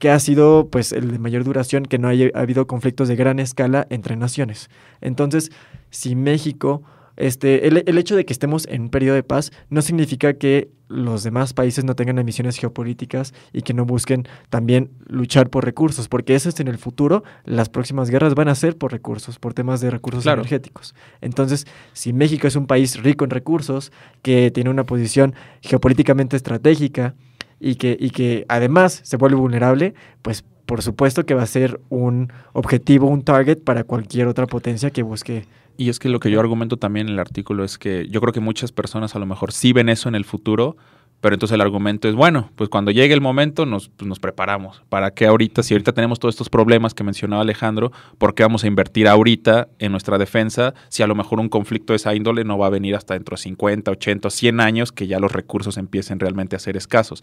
[0.00, 3.38] que ha sido pues el de mayor duración, que no haya habido conflictos de gran
[3.38, 4.68] escala entre naciones.
[5.00, 5.50] Entonces,
[5.90, 6.82] si México
[7.16, 10.70] este, el, el, hecho de que estemos en un periodo de paz no significa que
[10.88, 16.08] los demás países no tengan ambiciones geopolíticas y que no busquen también luchar por recursos,
[16.08, 19.54] porque eso es en el futuro, las próximas guerras van a ser por recursos, por
[19.54, 20.94] temas de recursos energéticos.
[21.20, 23.92] Entonces, si México es un país rico en recursos,
[24.22, 27.14] que tiene una posición geopolíticamente estratégica
[27.60, 31.80] y que, y que además se vuelve vulnerable, pues por supuesto que va a ser
[31.90, 35.44] un objetivo, un target para cualquier otra potencia que busque
[35.76, 38.32] y es que lo que yo argumento también en el artículo es que yo creo
[38.32, 40.76] que muchas personas a lo mejor sí ven eso en el futuro,
[41.24, 44.82] pero entonces el argumento es, bueno, pues cuando llegue el momento nos, pues nos preparamos.
[44.90, 48.62] ¿Para qué ahorita, si ahorita tenemos todos estos problemas que mencionaba Alejandro, por qué vamos
[48.62, 52.44] a invertir ahorita en nuestra defensa si a lo mejor un conflicto de esa índole
[52.44, 55.78] no va a venir hasta dentro de 50, 80, 100 años que ya los recursos
[55.78, 57.22] empiecen realmente a ser escasos?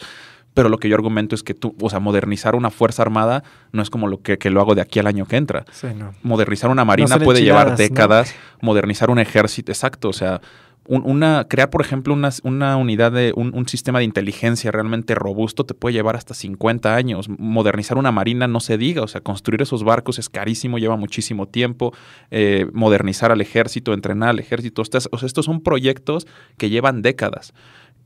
[0.54, 3.82] Pero lo que yo argumento es que tú, o sea, modernizar una fuerza armada no
[3.82, 5.66] es como lo que, lo hago de aquí al año que entra.
[6.24, 10.42] Modernizar una marina puede llevar décadas, modernizar un ejército, exacto, o sea,
[10.88, 15.74] una, crear, por ejemplo, una, una unidad de un, sistema de inteligencia realmente robusto te
[15.74, 17.30] puede llevar hasta 50 años.
[17.30, 21.48] Modernizar una marina no se diga, o sea, construir esos barcos es carísimo, lleva muchísimo
[21.48, 21.94] tiempo.
[22.32, 24.82] Eh, modernizar al ejército, entrenar al ejército.
[24.82, 26.28] o sea, estos son proyectos
[26.58, 27.54] que llevan décadas.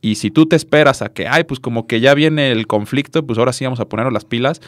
[0.02, 3.26] Y si tú te esperas a que, ay, pues como que ya viene el conflicto,
[3.26, 4.62] pues ahora sí vamos a ponernos las pilas,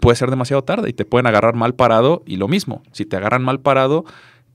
[0.00, 2.22] puede ser demasiado tarde y te pueden agarrar mal parado.
[2.26, 4.04] Y lo mismo, si te agarran mal parado,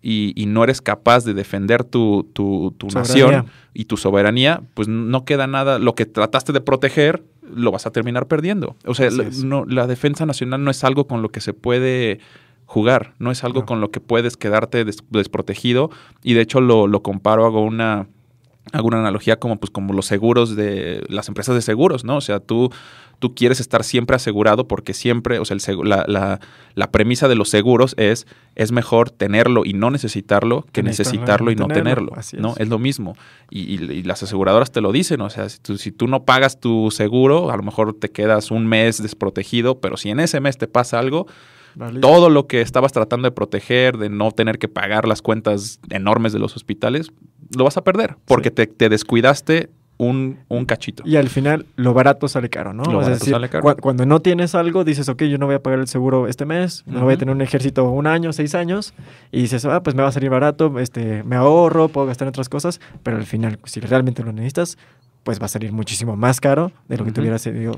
[0.02, 5.48] y, no eres capaz de defender tu, tu, nación y tu soberanía, pues no queda
[5.48, 5.78] nada.
[5.78, 8.76] Lo que trataste de proteger, lo vas a terminar perdiendo.
[8.86, 12.20] O sea, la, no, la defensa nacional no es algo con lo que se puede
[12.66, 15.90] jugar, no es algo con lo que puedes quedarte desprotegido.
[16.24, 18.08] Y de hecho lo, lo comparo, hago una,
[18.72, 22.18] hago una analogía como, pues, como los seguros de las empresas de seguros, ¿no?
[22.18, 22.70] O sea, tú
[23.20, 26.40] tú quieres estar siempre asegurado porque siempre, o sea, el, la,
[26.76, 31.56] la, premisa de los seguros es, es mejor tenerlo y no necesitarlo que necesitarlo y
[31.56, 32.56] no tenerlo, ¿no?
[32.58, 32.68] Es.
[32.68, 33.16] lo mismo.
[33.50, 36.90] Y, las aseguradoras te lo dicen, o sea, si tú, si tú no pagas tu
[36.92, 40.68] seguro, a lo mejor te quedas un mes desprotegido, pero si en ese mes te
[40.68, 41.28] pasa algo,
[42.02, 46.34] todo lo que estabas tratando de proteger, de no tener que pagar las cuentas enormes
[46.34, 47.12] de los hospitales,
[47.56, 51.04] lo vas a perder porque te, te, descuidaste un, un, cachito.
[51.06, 52.84] Y al final lo barato sale caro, ¿no?
[52.86, 53.76] Lo barato sale caro.
[53.78, 56.84] cuando no tienes algo, dices, ok, yo no voy a pagar el seguro este mes,
[56.88, 58.94] no voy a tener un ejército un año, seis años,
[59.32, 62.30] y dices, ah, pues me va a salir barato, este, me ahorro, puedo gastar en
[62.30, 64.78] otras cosas, pero al final, si realmente lo necesitas,
[65.24, 67.74] pues va a salir muchísimo más caro de lo que te hubiera salido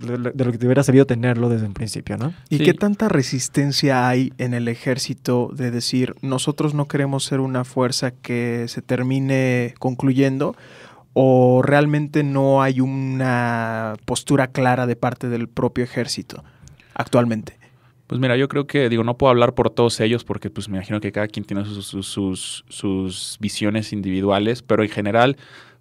[0.00, 2.32] de lo que te hubiera servido tenerlo desde un principio, ¿no?
[2.48, 7.64] ¿Y qué tanta resistencia hay en el ejército de decir, nosotros no queremos ser una
[7.64, 10.56] fuerza que se termine concluyendo,
[11.12, 16.44] o realmente no hay una postura clara de parte del propio ejército
[16.94, 17.58] actualmente?
[18.06, 20.78] Pues mira, yo creo que, digo, no puedo hablar por todos ellos porque pues me
[20.78, 25.36] imagino que cada quien tiene sus, sus, sus, visiones individuales, pero en general,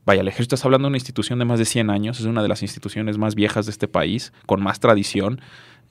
[0.06, 2.42] vaya, el ejército está hablando de una institución de más de 100 años, es una
[2.42, 5.42] de las instituciones más viejas de este país, con más tradición.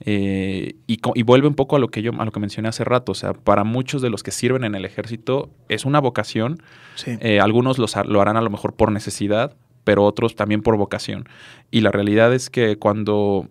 [0.01, 3.11] Eh, y, vuelve un poco a lo que yo a lo que mencioné hace rato.
[3.11, 6.61] O sea, para muchos de los que sirven en el ejército es una vocación.
[7.05, 11.27] Eh, algunos lo harán a lo mejor por necesidad, pero otros también por vocación.
[11.69, 13.47] Y la realidad es que cuando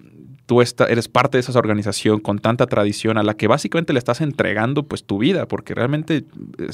[0.48, 4.22] tú eres parte de esa organización con tanta tradición a la que básicamente le estás
[4.22, 6.24] entregando pues tu vida, porque realmente,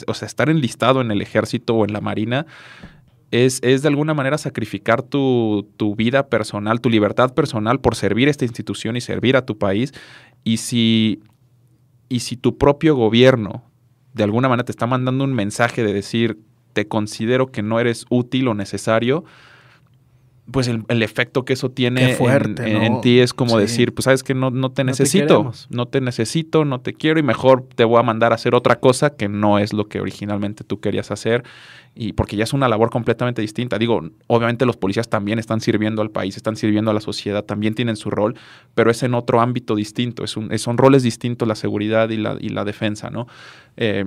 [0.07, 2.47] o sea, estar enlistado en el ejército o en la marina
[3.35, 5.67] es, de alguna manera sacrificar tu,
[5.97, 9.93] vida personal, tu libertad personal por servir a esta institución y servir a tu país.
[10.45, 11.21] Y si,
[12.09, 13.65] y si tu propio gobierno
[14.13, 16.39] de alguna manera te está mandando un mensaje de decir,
[16.73, 19.25] te considero que no eres útil o necesario,
[20.51, 24.51] pues el, efecto que eso tiene en, ti es como decir, pues sabes que no,
[24.51, 28.33] no te necesito, no te necesito, no te quiero y mejor te voy a mandar
[28.33, 31.45] a hacer otra cosa que no es lo que originalmente tú querías hacer
[31.95, 33.79] y porque ya es una labor completamente distinta.
[33.79, 37.75] Digo, obviamente los policías también están sirviendo al país, están sirviendo a la sociedad, también
[37.75, 38.37] tienen su rol,
[38.75, 42.37] pero es en otro ámbito distinto, es un, son roles distintos la seguridad y la,
[42.39, 43.29] y la defensa, ¿no?
[43.77, 44.05] Eh,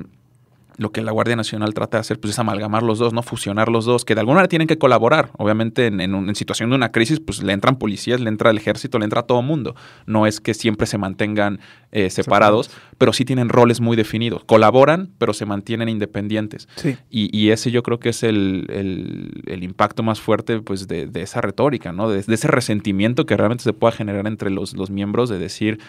[0.77, 3.69] lo que la Guardia Nacional trata de hacer pues, es amalgamar los dos, no fusionar
[3.69, 5.31] los dos, que de alguna manera tienen que colaborar.
[5.37, 8.99] Obviamente en, en, situación de una crisis pues le entran policías, le entra el ejército,
[8.99, 9.75] le entra todo mundo.
[10.05, 11.59] No es que siempre se mantengan
[11.91, 14.43] eh, separados, pero sí tienen roles muy definidos.
[14.43, 16.67] Colaboran, pero se mantienen independientes.
[17.09, 22.09] Y, ese yo creo que es el, impacto más fuerte pues, de, esa retórica, ¿no?
[22.09, 25.79] De, ese resentimiento que realmente se pueda generar entre los, los miembros de decir,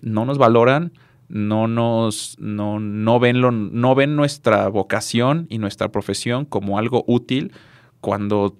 [0.00, 0.92] no nos valoran,
[1.28, 7.04] no nos no, no, ven lo, no ven nuestra vocación y nuestra profesión como algo
[7.06, 7.52] útil
[8.00, 8.56] cuando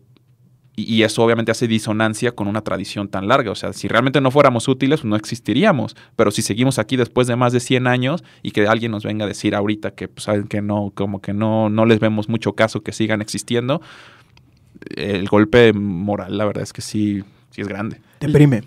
[0.78, 3.50] y, eso obviamente hace disonancia con una tradición tan larga.
[3.50, 5.96] O sea, si realmente no fuéramos útiles, pues no existiríamos.
[6.14, 9.24] Pero si seguimos aquí después de más de 100 años y que alguien nos venga
[9.24, 12.52] a decir ahorita que, pues, saben que no, como que no, no les vemos mucho
[12.52, 13.82] caso que sigan existiendo,
[14.94, 18.00] el golpe moral, la verdad es que sí, sí es grande.
[18.20, 18.62] Deprime.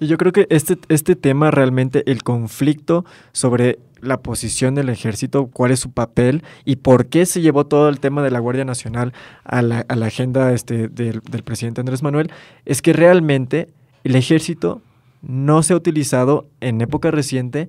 [0.00, 5.46] Y yo creo que este, este tema realmente, el conflicto sobre la posición del ejército,
[5.46, 8.64] cuál es su papel y por qué se llevó todo el tema de la Guardia
[8.64, 9.12] Nacional
[9.44, 12.30] a la, a la agenda este, del, del presidente Andrés Manuel,
[12.66, 13.68] es que realmente
[14.04, 14.82] el ejército
[15.22, 17.68] no se ha utilizado en época reciente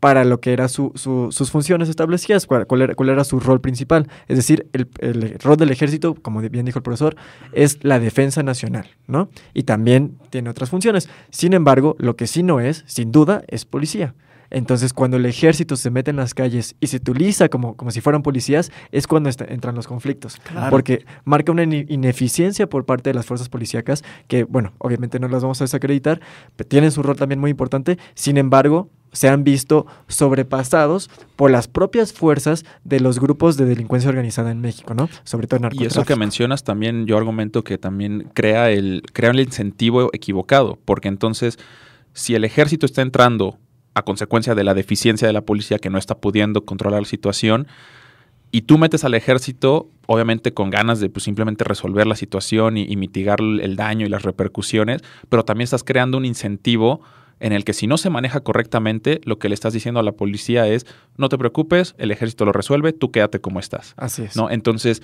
[0.00, 4.08] para lo que eran su, sus funciones establecidas, cuál, era, cuál, era, su rol principal.
[4.28, 7.16] Es decir, el, el, rol del ejército, como bien dijo el profesor,
[7.52, 9.28] es la defensa nacional, ¿no?
[9.52, 11.08] Y también tiene otras funciones.
[11.28, 14.14] Sin embargo, lo que sí no es, sin duda, es policía.
[14.50, 18.00] Entonces, cuando el ejército se mete en las calles y se utiliza como, como si
[18.00, 20.40] fueran policías, es cuando entran los conflictos.
[20.70, 25.42] Porque marca una ineficiencia por parte de las fuerzas policíacas, que, bueno, obviamente no las
[25.42, 26.20] vamos a desacreditar,
[26.56, 27.98] pero tienen su rol también muy importante.
[28.14, 34.08] Sin embargo, se han visto sobrepasados por las propias fuerzas de los grupos de delincuencia
[34.08, 35.08] organizada en México, ¿no?
[35.24, 39.30] Sobre todo en Y eso que mencionas también, yo argumento que también crea el, crea
[39.30, 41.58] el incentivo equivocado, porque entonces,
[42.12, 43.58] si el ejército está entrando
[43.94, 47.66] a consecuencia de la deficiencia de la policía que no está pudiendo controlar la situación,
[48.52, 52.96] y tú metes al ejército, obviamente con ganas de pues, simplemente resolver la situación y,
[52.96, 57.00] mitigar el daño y las repercusiones, pero también estás creando un incentivo
[57.38, 60.12] en el que si no se maneja correctamente, lo que le estás diciendo a la
[60.12, 60.86] policía es,
[61.16, 63.94] no te preocupes, el ejército lo resuelve, tú quédate como estás.
[63.96, 64.36] Así es.
[64.36, 64.50] ¿no?
[64.50, 65.00] Entonces,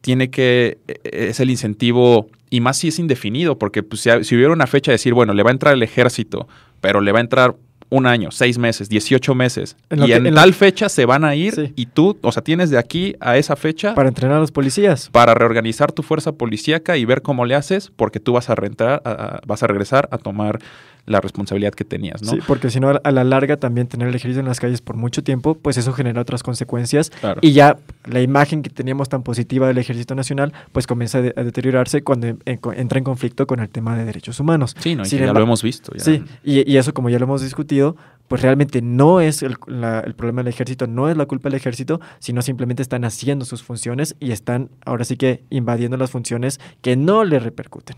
[0.00, 4.36] tiene que, e, e, es el incentivo, y más si es indefinido, porque pues, si,
[4.36, 6.46] hubiera una fecha de decir, bueno, le va a entrar el ejército,
[6.80, 7.56] pero le va a entrar
[7.90, 9.76] un año, seis meses, 18 meses.
[9.90, 13.14] y en, tal fecha se van a ir y tú, o sea, tienes de aquí
[13.20, 13.94] a esa fecha...
[13.94, 15.08] Para entrenar a los policías.
[15.10, 19.02] Para reorganizar tu fuerza policíaca y ver cómo le haces, porque tú vas a, rentar,
[19.46, 20.58] vas a regresar a tomar
[21.06, 22.32] la responsabilidad que tenías, ¿no?
[22.32, 24.96] Sí, porque si no, a la larga también tener el ejército en las calles por
[24.96, 27.12] mucho tiempo, pues eso genera otras consecuencias.
[27.40, 32.02] Y ya la imagen que teníamos tan positiva del ejército nacional, pues comienza a, deteriorarse
[32.02, 34.74] cuando entra en conflicto con el tema de derechos humanos.
[34.78, 35.92] Sí, no, ya lo hemos visto.
[35.96, 37.96] Sí, y, y, eso como ya lo hemos discutido,
[38.28, 42.42] pues realmente no es el, problema del ejército, no es la culpa del ejército, sino
[42.42, 47.24] simplemente están haciendo sus funciones y están ahora sí que invadiendo las funciones que no
[47.24, 47.96] le repercuten.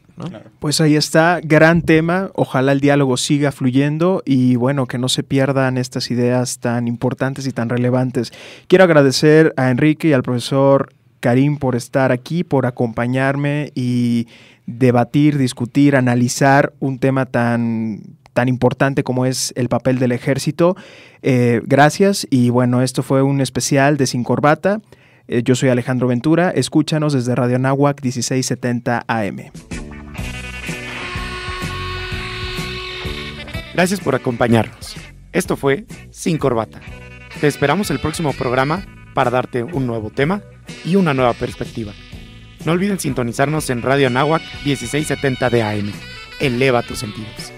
[0.58, 5.22] Pues ahí está, gran tema, ojalá el diálogo siga fluyendo y bueno, que no se
[5.22, 8.32] pierdan estas ideas tan importantes y tan relevantes.
[8.68, 14.26] Quiero agradecer a Enrique y al profesor Karim por estar aquí, por acompañarme y
[14.66, 20.76] debatir, discutir, analizar un tema tan tan importante como es el papel del ejército.
[21.22, 24.82] Eh, gracias y bueno, esto fue un especial de Sin Corbata.
[25.26, 29.38] Eh, yo soy Alejandro Ventura, escúchanos desde Radio Nahuac 1670 AM.
[33.72, 34.96] Gracias por acompañarnos.
[35.32, 36.82] Esto fue Sin Corbata.
[37.40, 38.84] Te esperamos el próximo programa
[39.14, 40.42] para darte un nuevo tema
[40.84, 41.94] y una nueva perspectiva.
[42.66, 45.92] No olviden sintonizarnos en Radio Nahuac 1670 de AM.
[46.38, 47.50] Eleva tus sentidos.